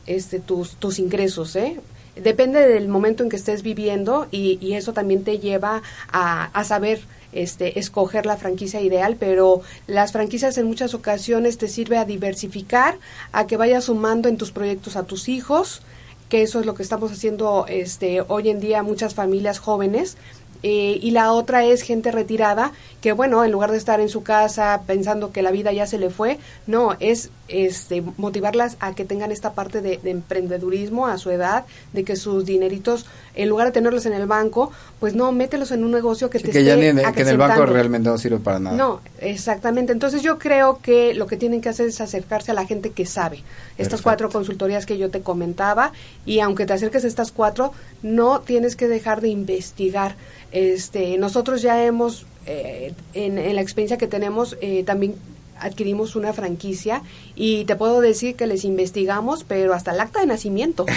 este, 0.05 0.39
tus, 0.39 0.75
tus 0.75 0.99
ingresos, 0.99 1.55
¿eh? 1.55 1.79
Depende 2.15 2.67
del 2.67 2.89
momento 2.89 3.23
en 3.23 3.29
que 3.29 3.37
estés 3.37 3.63
viviendo 3.63 4.27
y, 4.31 4.57
y 4.61 4.73
eso 4.73 4.91
también 4.91 5.23
te 5.23 5.39
lleva 5.39 5.81
a, 6.11 6.45
a 6.45 6.63
saber 6.65 7.01
este, 7.31 7.79
escoger 7.79 8.25
la 8.25 8.35
franquicia 8.35 8.81
ideal, 8.81 9.15
pero 9.17 9.61
las 9.87 10.11
franquicias 10.11 10.57
en 10.57 10.67
muchas 10.67 10.93
ocasiones 10.93 11.57
te 11.57 11.69
sirve 11.69 11.97
a 11.97 12.05
diversificar, 12.05 12.99
a 13.31 13.47
que 13.47 13.57
vayas 13.57 13.85
sumando 13.85 14.27
en 14.27 14.37
tus 14.37 14.51
proyectos 14.51 14.97
a 14.97 15.03
tus 15.03 15.29
hijos, 15.29 15.81
que 16.27 16.41
eso 16.41 16.59
es 16.59 16.65
lo 16.65 16.75
que 16.75 16.83
estamos 16.83 17.11
haciendo 17.11 17.65
este, 17.67 18.21
hoy 18.27 18.49
en 18.49 18.59
día 18.59 18.83
muchas 18.83 19.13
familias 19.15 19.59
jóvenes, 19.59 20.17
eh, 20.63 20.99
y 21.01 21.11
la 21.11 21.31
otra 21.31 21.65
es 21.65 21.81
gente 21.81 22.11
retirada 22.11 22.71
que 23.01 23.13
bueno 23.13 23.43
en 23.43 23.51
lugar 23.51 23.71
de 23.71 23.77
estar 23.77 23.99
en 23.99 24.09
su 24.09 24.23
casa 24.23 24.83
pensando 24.85 25.31
que 25.31 25.41
la 25.41 25.51
vida 25.51 25.71
ya 25.71 25.87
se 25.87 25.97
le 25.97 26.09
fue 26.09 26.37
no 26.67 26.95
es 26.99 27.31
este 27.47 28.03
motivarlas 28.17 28.77
a 28.79 28.93
que 28.93 29.05
tengan 29.05 29.31
esta 29.31 29.53
parte 29.53 29.81
de, 29.81 29.99
emprendedurismo 30.03 31.07
a 31.07 31.17
su 31.17 31.31
edad 31.31 31.65
de 31.93 32.03
que 32.03 32.15
sus 32.15 32.45
dineritos 32.45 33.05
en 33.35 33.49
lugar 33.49 33.67
de 33.67 33.71
tenerlos 33.71 34.05
en 34.05 34.13
el 34.13 34.27
banco 34.27 34.71
pues 34.99 35.15
no 35.15 35.31
mételos 35.31 35.71
en 35.71 35.83
un 35.83 35.91
negocio 35.91 36.29
que 36.29 36.39
te 36.39 36.51
que 36.51 36.63
ya 36.63 36.75
ni 36.75 36.85
en, 36.85 36.97
que 37.13 37.21
en 37.21 37.27
el 37.27 37.37
banco 37.37 37.65
realmente 37.65 38.09
no 38.09 38.17
sirve 38.17 38.39
para 38.39 38.59
nada. 38.59 38.75
No 38.75 39.01
exactamente. 39.19 39.91
Entonces 39.91 40.21
yo 40.21 40.37
creo 40.37 40.79
que 40.81 41.13
lo 41.13 41.27
que 41.27 41.37
tienen 41.37 41.61
que 41.61 41.69
hacer 41.69 41.87
es 41.87 42.01
acercarse 42.01 42.51
a 42.51 42.53
la 42.53 42.65
gente 42.65 42.91
que 42.91 43.05
sabe. 43.05 43.43
Estas 43.77 44.01
cuatro 44.01 44.29
consultorías 44.29 44.85
que 44.85 44.97
yo 44.97 45.09
te 45.09 45.21
comentaba 45.21 45.91
y 46.25 46.39
aunque 46.39 46.65
te 46.65 46.73
acerques 46.73 47.03
a 47.03 47.07
estas 47.07 47.31
cuatro 47.31 47.73
no 48.01 48.41
tienes 48.41 48.75
que 48.75 48.87
dejar 48.87 49.21
de 49.21 49.29
investigar. 49.29 50.15
Este, 50.51 51.17
nosotros 51.17 51.61
ya 51.61 51.83
hemos, 51.83 52.25
eh, 52.45 52.93
en, 53.13 53.55
la 53.55 53.61
experiencia 53.61 53.97
que 53.97 54.07
tenemos, 54.07 54.57
eh, 54.61 54.83
también 54.83 55.15
adquirimos 55.61 56.15
una 56.15 56.33
franquicia 56.33 57.01
y 57.35 57.65
te 57.65 57.75
puedo 57.75 58.01
decir 58.01 58.35
que 58.35 58.47
les 58.47 58.65
investigamos, 58.65 59.43
pero 59.43 59.73
hasta 59.73 59.91
el 59.91 59.99
acta 59.99 60.19
de 60.19 60.25
nacimiento. 60.25 60.85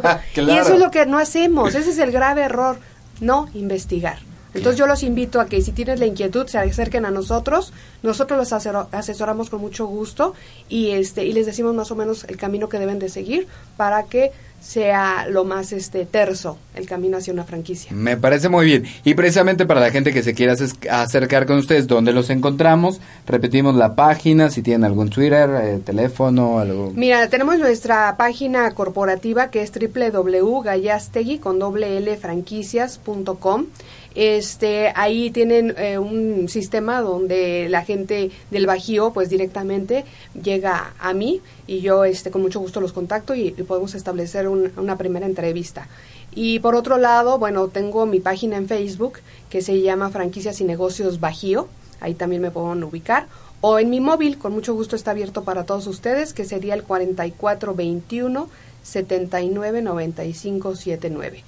Y 0.36 0.50
eso 0.50 0.74
es 0.74 0.80
lo 0.80 0.90
que 0.90 1.06
no 1.06 1.18
hacemos, 1.18 1.74
ese 1.74 1.90
es 1.90 1.98
el 1.98 2.12
grave 2.12 2.42
error, 2.42 2.78
no 3.20 3.48
investigar. 3.54 4.29
Entonces 4.54 4.78
yo 4.78 4.86
los 4.86 5.02
invito 5.02 5.40
a 5.40 5.46
que 5.46 5.62
si 5.62 5.72
tienes 5.72 6.00
la 6.00 6.06
inquietud 6.06 6.46
se 6.46 6.58
acerquen 6.58 7.04
a 7.04 7.10
nosotros, 7.10 7.72
nosotros 8.02 8.38
los 8.38 8.52
asesoramos 8.52 9.50
con 9.50 9.60
mucho 9.60 9.86
gusto 9.86 10.34
y 10.68 10.90
este 10.90 11.24
y 11.24 11.32
les 11.32 11.46
decimos 11.46 11.74
más 11.74 11.90
o 11.90 11.96
menos 11.96 12.24
el 12.24 12.36
camino 12.36 12.68
que 12.68 12.78
deben 12.78 12.98
de 12.98 13.08
seguir 13.08 13.46
para 13.76 14.04
que 14.04 14.32
sea 14.60 15.26
lo 15.28 15.44
más 15.44 15.72
este 15.72 16.04
terso 16.04 16.58
el 16.74 16.86
camino 16.86 17.16
hacia 17.16 17.32
una 17.32 17.44
franquicia. 17.44 17.92
Me 17.92 18.16
parece 18.16 18.48
muy 18.48 18.66
bien. 18.66 18.84
Y 19.04 19.14
precisamente 19.14 19.66
para 19.66 19.80
la 19.80 19.90
gente 19.90 20.12
que 20.12 20.22
se 20.22 20.34
quiera 20.34 20.54
acercar 20.90 21.46
con 21.46 21.58
ustedes, 21.58 21.86
¿dónde 21.86 22.12
los 22.12 22.30
encontramos? 22.30 23.00
Repetimos 23.26 23.74
la 23.74 23.94
página, 23.94 24.50
si 24.50 24.62
tienen 24.62 24.84
algún 24.84 25.08
Twitter, 25.08 25.50
eh, 25.62 25.80
teléfono, 25.84 26.58
algo. 26.58 26.92
Mira, 26.94 27.28
tenemos 27.28 27.58
nuestra 27.58 28.16
página 28.16 28.70
corporativa 28.72 29.50
que 29.50 29.62
es 29.62 29.72
www.gallastegui 29.72 31.38
con 31.38 31.58
doble 31.58 31.96
L 31.96 32.16
franquicias.com. 32.16 33.66
Este, 34.14 34.92
ahí 34.96 35.30
tienen 35.30 35.74
eh, 35.78 35.98
un 35.98 36.48
sistema 36.48 37.00
donde 37.00 37.68
la 37.68 37.84
gente 37.84 38.30
del 38.50 38.66
Bajío, 38.66 39.12
pues 39.12 39.28
directamente 39.28 40.04
llega 40.42 40.94
a 40.98 41.12
mí 41.12 41.40
y 41.66 41.80
yo, 41.80 42.04
este, 42.04 42.30
con 42.30 42.42
mucho 42.42 42.60
gusto 42.60 42.80
los 42.80 42.92
contacto 42.92 43.34
y, 43.34 43.50
podemos 43.52 43.94
establecer 43.94 44.48
una 44.48 44.98
primera 44.98 45.26
entrevista. 45.26 45.88
Y 46.32 46.60
por 46.60 46.74
otro 46.74 46.98
lado, 46.98 47.38
bueno, 47.38 47.68
tengo 47.68 48.06
mi 48.06 48.20
página 48.20 48.56
en 48.56 48.68
Facebook 48.68 49.18
que 49.48 49.62
se 49.62 49.80
llama 49.80 50.10
Franquicias 50.10 50.60
y 50.60 50.64
Negocios 50.64 51.20
Bajío. 51.20 51.68
Ahí 52.00 52.14
también 52.14 52.42
me 52.42 52.50
pueden 52.50 52.82
ubicar. 52.82 53.26
O 53.60 53.78
en 53.78 53.90
mi 53.90 54.00
móvil, 54.00 54.38
con 54.38 54.52
mucho 54.52 54.74
gusto 54.74 54.96
está 54.96 55.10
abierto 55.10 55.44
para 55.44 55.64
todos 55.64 55.86
ustedes, 55.86 56.32
que 56.32 56.44
sería 56.44 56.74
el 56.74 56.82
4421 56.82 58.48
799579 58.82 61.44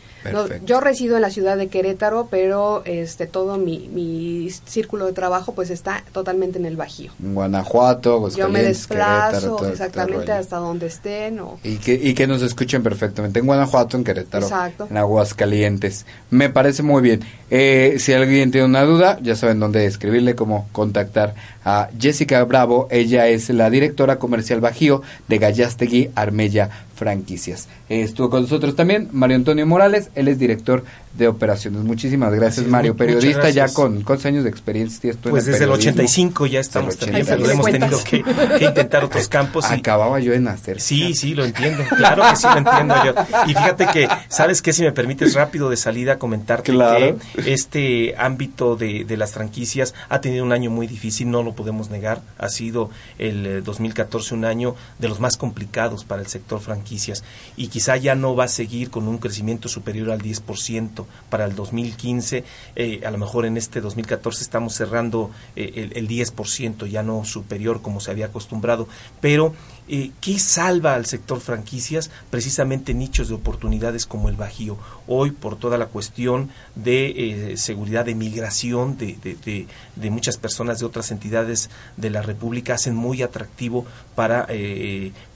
yo 0.64 0.80
resido 0.80 1.16
en 1.16 1.22
la 1.22 1.30
ciudad 1.30 1.56
de 1.56 1.68
Querétaro, 1.68 2.28
pero 2.30 2.82
este 2.84 3.26
todo 3.26 3.58
mi, 3.58 3.88
mi 3.92 4.50
círculo 4.64 5.06
de 5.06 5.12
trabajo 5.12 5.52
pues 5.54 5.70
está 5.70 6.04
totalmente 6.12 6.58
en 6.58 6.66
el 6.66 6.76
Bajío. 6.76 7.12
Guanajuato, 7.18 8.28
Yo 8.30 8.48
me 8.48 8.62
desplazo 8.62 9.66
exactamente 9.68 10.32
hasta 10.32 10.56
donde 10.56 10.86
estén. 10.86 11.40
Y, 11.62 11.76
que, 11.76 11.94
y 11.94 12.14
que 12.14 12.26
nos 12.26 12.42
escuchen 12.42 12.82
perfectamente 12.82 13.40
en 13.40 13.46
Guanajuato, 13.46 13.96
en 13.96 14.04
Querétaro, 14.04 14.48
en 14.88 14.96
Aguascalientes. 14.96 16.06
Me 16.30 16.50
parece 16.50 16.82
muy 16.82 17.02
bien. 17.02 17.20
Eh, 17.50 17.96
si 17.98 18.12
alguien 18.12 18.50
tiene 18.50 18.66
una 18.66 18.82
duda, 18.82 19.18
ya 19.22 19.36
saben 19.36 19.60
dónde 19.60 19.86
escribirle, 19.86 20.34
cómo 20.34 20.68
contactar 20.72 21.34
a 21.64 21.90
Jessica 21.98 22.42
Bravo. 22.44 22.88
Ella 22.90 23.28
es 23.28 23.50
la 23.50 23.70
directora 23.70 24.18
comercial 24.18 24.60
Bajío 24.60 25.02
de 25.28 25.38
Gallastegui 25.38 26.10
Armella 26.14 26.70
Franquicias. 26.94 27.68
Eh, 27.88 28.02
estuvo 28.02 28.30
con 28.30 28.42
nosotros 28.42 28.76
también 28.76 29.08
Mario 29.12 29.36
Antonio 29.36 29.66
Morales, 29.66 30.10
él 30.14 30.28
es 30.28 30.38
director 30.38 30.84
de 31.14 31.28
operaciones. 31.28 31.82
Muchísimas 31.82 32.32
gracias, 32.32 32.66
Mario. 32.66 32.96
Periodista 32.96 33.50
ya 33.50 33.68
con 33.68 34.02
cuántos 34.02 34.26
años 34.26 34.44
de 34.44 34.50
experiencia 34.50 35.14
Pues 35.22 35.44
desde 35.44 35.64
el 35.64 35.70
85 35.70 36.46
ya 36.46 36.60
estamos 36.60 36.96
también, 36.96 37.26
pero 37.26 37.50
hemos 37.50 37.66
tenido 37.66 38.02
que, 38.02 38.24
intentar 38.64 39.04
otros 39.04 39.28
campos. 39.28 39.66
Acababa 39.66 40.20
yo 40.20 40.32
de 40.32 40.40
nacer. 40.40 40.80
Sí, 40.80 41.14
sí, 41.14 41.34
lo 41.34 41.44
entiendo. 41.44 41.84
Claro 41.96 42.22
que 42.30 42.36
sí 42.36 42.46
lo 42.46 42.58
entiendo 42.58 42.94
yo. 43.04 43.14
Y 43.46 43.48
fíjate 43.48 43.86
que, 43.92 44.08
¿sabes 44.28 44.62
qué? 44.62 44.72
Si 44.72 44.82
me 44.82 44.92
permites 44.92 45.34
rápido 45.34 45.68
de 45.68 45.76
salida 45.76 46.18
comentarte 46.18 46.72
que 46.72 47.16
este 47.52 48.14
ámbito 48.16 48.76
de, 48.76 49.04
de 49.04 49.16
las 49.16 49.32
franquicias 49.32 49.94
ha 50.08 50.20
tenido 50.20 50.44
un 50.44 50.52
año 50.52 50.70
muy 50.70 50.86
difícil, 50.86 51.30
no 51.30 51.42
lo 51.42 51.54
podemos 51.54 51.90
negar. 51.90 52.22
Ha 52.38 52.48
sido 52.48 52.90
el 53.18 53.62
2014 53.62 54.34
eh, 54.34 54.38
un 54.38 54.44
año 54.44 54.74
de 54.98 55.08
los 55.08 55.20
más 55.20 55.36
complicados 55.36 56.04
para 56.04 56.22
el 56.22 56.28
sector 56.28 56.60
franquicias 56.60 57.22
y 57.56 57.68
quizá 57.68 57.96
ya 57.96 58.14
no 58.14 58.34
va 58.34 58.44
a 58.44 58.48
seguir 58.48 58.90
con 58.90 59.08
un 59.08 59.18
crecimiento 59.18 59.68
superior 59.68 60.01
al 60.10 60.22
10% 60.22 61.04
para 61.30 61.44
el 61.44 61.54
2015, 61.54 62.44
eh, 62.74 63.00
a 63.04 63.10
lo 63.10 63.18
mejor 63.18 63.46
en 63.46 63.56
este 63.56 63.80
2014 63.80 64.42
estamos 64.42 64.74
cerrando 64.74 65.30
eh, 65.54 65.72
el, 65.76 65.96
el 65.96 66.08
10%, 66.08 66.86
ya 66.86 67.02
no 67.02 67.24
superior 67.24 67.82
como 67.82 68.00
se 68.00 68.10
había 68.10 68.26
acostumbrado, 68.26 68.88
pero 69.20 69.52
eh, 69.88 70.10
¿qué 70.20 70.38
salva 70.38 70.94
al 70.94 71.06
sector 71.06 71.40
franquicias? 71.40 72.10
Precisamente 72.30 72.94
nichos 72.94 73.28
de 73.28 73.34
oportunidades 73.34 74.06
como 74.06 74.28
el 74.28 74.36
Bajío. 74.36 74.78
Hoy, 75.06 75.30
por 75.30 75.56
toda 75.56 75.78
la 75.78 75.86
cuestión 75.86 76.50
de 76.74 77.54
seguridad 77.56 78.04
de 78.04 78.14
migración 78.14 78.96
de, 78.96 79.18
de, 79.22 79.66
de, 79.96 80.10
muchas 80.10 80.36
personas 80.36 80.78
de 80.78 80.86
otras 80.86 81.10
entidades 81.10 81.70
de 81.96 82.10
la 82.10 82.22
República, 82.22 82.74
hacen 82.74 82.94
muy 82.94 83.22
atractivo 83.22 83.84
para 84.14 84.46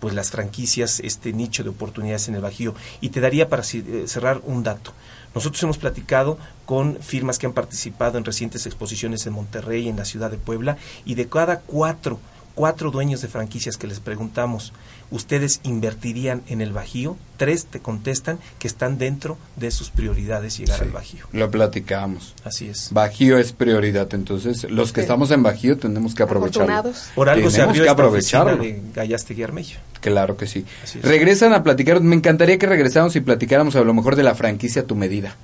pues 0.00 0.14
las 0.14 0.30
franquicias 0.30 1.00
este 1.00 1.32
nicho 1.32 1.62
de 1.62 1.70
oportunidades 1.70 2.28
en 2.28 2.36
el 2.36 2.42
Bajío. 2.42 2.74
Y 3.00 3.10
te 3.10 3.20
daría 3.20 3.48
para 3.48 3.62
cerrar 3.62 4.40
un 4.44 4.62
dato. 4.62 4.92
Nosotros 5.36 5.62
hemos 5.64 5.76
platicado 5.76 6.38
con 6.64 6.96
firmas 7.02 7.38
que 7.38 7.44
han 7.44 7.52
participado 7.52 8.16
en 8.16 8.24
recientes 8.24 8.64
exposiciones 8.64 9.26
en 9.26 9.34
Monterrey, 9.34 9.86
en 9.86 9.98
la 9.98 10.06
ciudad 10.06 10.30
de 10.30 10.38
Puebla, 10.38 10.78
y 11.04 11.14
de 11.14 11.28
cada 11.28 11.60
cuatro, 11.60 12.18
cuatro 12.56 12.90
dueños 12.90 13.20
de 13.20 13.28
franquicias 13.28 13.76
que 13.76 13.86
les 13.86 14.00
preguntamos, 14.00 14.72
¿ustedes 15.12 15.60
invertirían 15.62 16.42
en 16.48 16.60
el 16.60 16.72
Bajío? 16.72 17.16
Tres 17.36 17.66
te 17.66 17.80
contestan 17.80 18.40
que 18.58 18.66
están 18.66 18.98
dentro 18.98 19.36
de 19.56 19.70
sus 19.70 19.90
prioridades 19.90 20.58
llegar 20.58 20.82
al 20.82 20.90
Bajío. 20.90 21.26
Lo 21.32 21.50
platicamos. 21.50 22.34
Así 22.42 22.66
es. 22.66 22.88
Bajío 22.92 23.38
es 23.38 23.52
prioridad, 23.52 24.12
entonces 24.14 24.68
los 24.70 24.92
que 24.92 25.02
estamos 25.02 25.30
en 25.30 25.42
Bajío 25.42 25.76
tenemos 25.76 26.14
que 26.14 26.22
aprovecharlo. 26.24 26.92
Por 27.14 27.28
algo 27.28 27.50
se 27.50 27.62
abrió 27.62 27.84
que 27.84 27.90
aprovecharlo. 27.90 28.56
de 28.56 28.82
Gallaste 28.94 29.36
Claro 30.00 30.36
que 30.36 30.46
sí. 30.46 30.64
Regresan 31.02 31.52
a 31.52 31.62
platicar, 31.62 32.00
me 32.00 32.16
encantaría 32.16 32.58
que 32.58 32.66
regresáramos 32.66 33.14
y 33.16 33.20
platicáramos 33.20 33.76
a 33.76 33.82
lo 33.82 33.92
mejor 33.92 34.16
de 34.16 34.22
la 34.22 34.34
franquicia 34.34 34.82
a 34.82 34.84
tu 34.86 34.96
medida. 34.96 35.36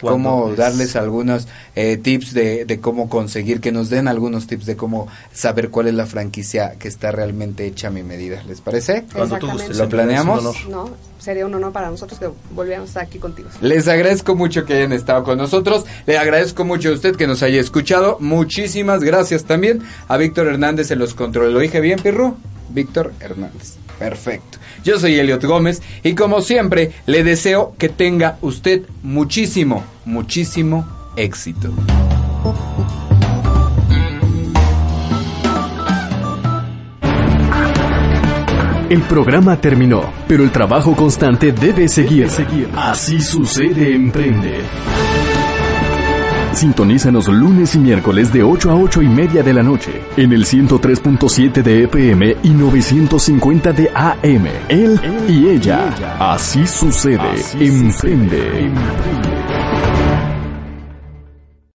Cómo 0.00 0.54
darles 0.54 0.96
algunos 0.96 1.48
eh, 1.74 1.96
tips 1.96 2.32
de, 2.32 2.64
de, 2.64 2.80
cómo 2.80 3.08
conseguir, 3.08 3.60
que 3.60 3.72
nos 3.72 3.90
den 3.90 4.08
algunos 4.08 4.46
tips 4.46 4.66
de 4.66 4.76
cómo 4.76 5.08
saber 5.32 5.70
cuál 5.70 5.88
es 5.88 5.94
la 5.94 6.06
franquicia 6.06 6.76
que 6.78 6.88
está 6.88 7.10
realmente 7.10 7.66
hecha 7.66 7.88
a 7.88 7.90
mi 7.90 8.02
medida. 8.02 8.42
¿Les 8.46 8.60
parece? 8.60 9.04
Cuando 9.12 9.38
tú 9.38 9.48
¿Lo 9.74 9.88
planeamos? 9.88 10.68
No, 10.68 10.90
sería 11.18 11.46
un 11.46 11.54
honor 11.54 11.72
para 11.72 11.90
nosotros 11.90 12.18
que 12.18 12.28
volviéramos 12.54 12.88
a 12.88 12.90
estar 12.90 13.02
aquí 13.04 13.18
contigo. 13.18 13.48
Les 13.60 13.88
agradezco 13.88 14.34
mucho 14.34 14.64
que 14.64 14.74
hayan 14.74 14.92
estado 14.92 15.24
con 15.24 15.38
nosotros. 15.38 15.84
Le 16.06 16.18
agradezco 16.18 16.64
mucho 16.64 16.90
a 16.90 16.92
usted 16.92 17.16
que 17.16 17.26
nos 17.26 17.42
haya 17.42 17.60
escuchado. 17.60 18.18
Muchísimas 18.20 19.02
gracias 19.02 19.44
también 19.44 19.82
a 20.06 20.16
Víctor 20.16 20.46
Hernández 20.46 20.90
en 20.90 20.98
los 20.98 21.14
controles. 21.14 21.52
¿Lo 21.52 21.60
dije 21.60 21.80
bien, 21.80 21.98
Pirru? 22.00 22.36
Víctor 22.68 23.12
Hernández. 23.20 23.76
Perfecto. 23.98 24.58
Yo 24.84 24.98
soy 24.98 25.18
Eliot 25.18 25.44
Gómez 25.44 25.82
y 26.02 26.14
como 26.14 26.40
siempre 26.40 26.92
le 27.06 27.24
deseo 27.24 27.74
que 27.78 27.88
tenga 27.88 28.38
usted 28.42 28.82
muchísimo, 29.02 29.84
muchísimo 30.04 30.86
éxito. 31.16 31.72
El 38.88 39.02
programa 39.02 39.60
terminó, 39.60 40.10
pero 40.26 40.42
el 40.42 40.50
trabajo 40.50 40.96
constante 40.96 41.52
debe 41.52 41.88
seguir. 41.88 42.28
Así 42.74 43.20
sucede 43.20 43.94
Emprende. 43.94 44.62
Sintonízanos 46.52 47.28
lunes 47.28 47.74
y 47.74 47.78
miércoles 47.78 48.32
de 48.32 48.42
8 48.42 48.70
a 48.70 48.74
8 48.74 49.02
y 49.02 49.08
media 49.08 49.42
de 49.42 49.52
la 49.52 49.62
noche 49.62 50.02
en 50.16 50.32
el 50.32 50.44
103.7 50.44 51.62
de 51.62 51.84
FM 51.84 52.36
y 52.42 52.50
950 52.50 53.72
de 53.72 53.90
AM. 53.94 54.46
Él 54.68 55.00
y 55.28 55.48
ella. 55.48 55.94
Así 56.18 56.66
sucede. 56.66 57.20
Emprende. 57.60 59.37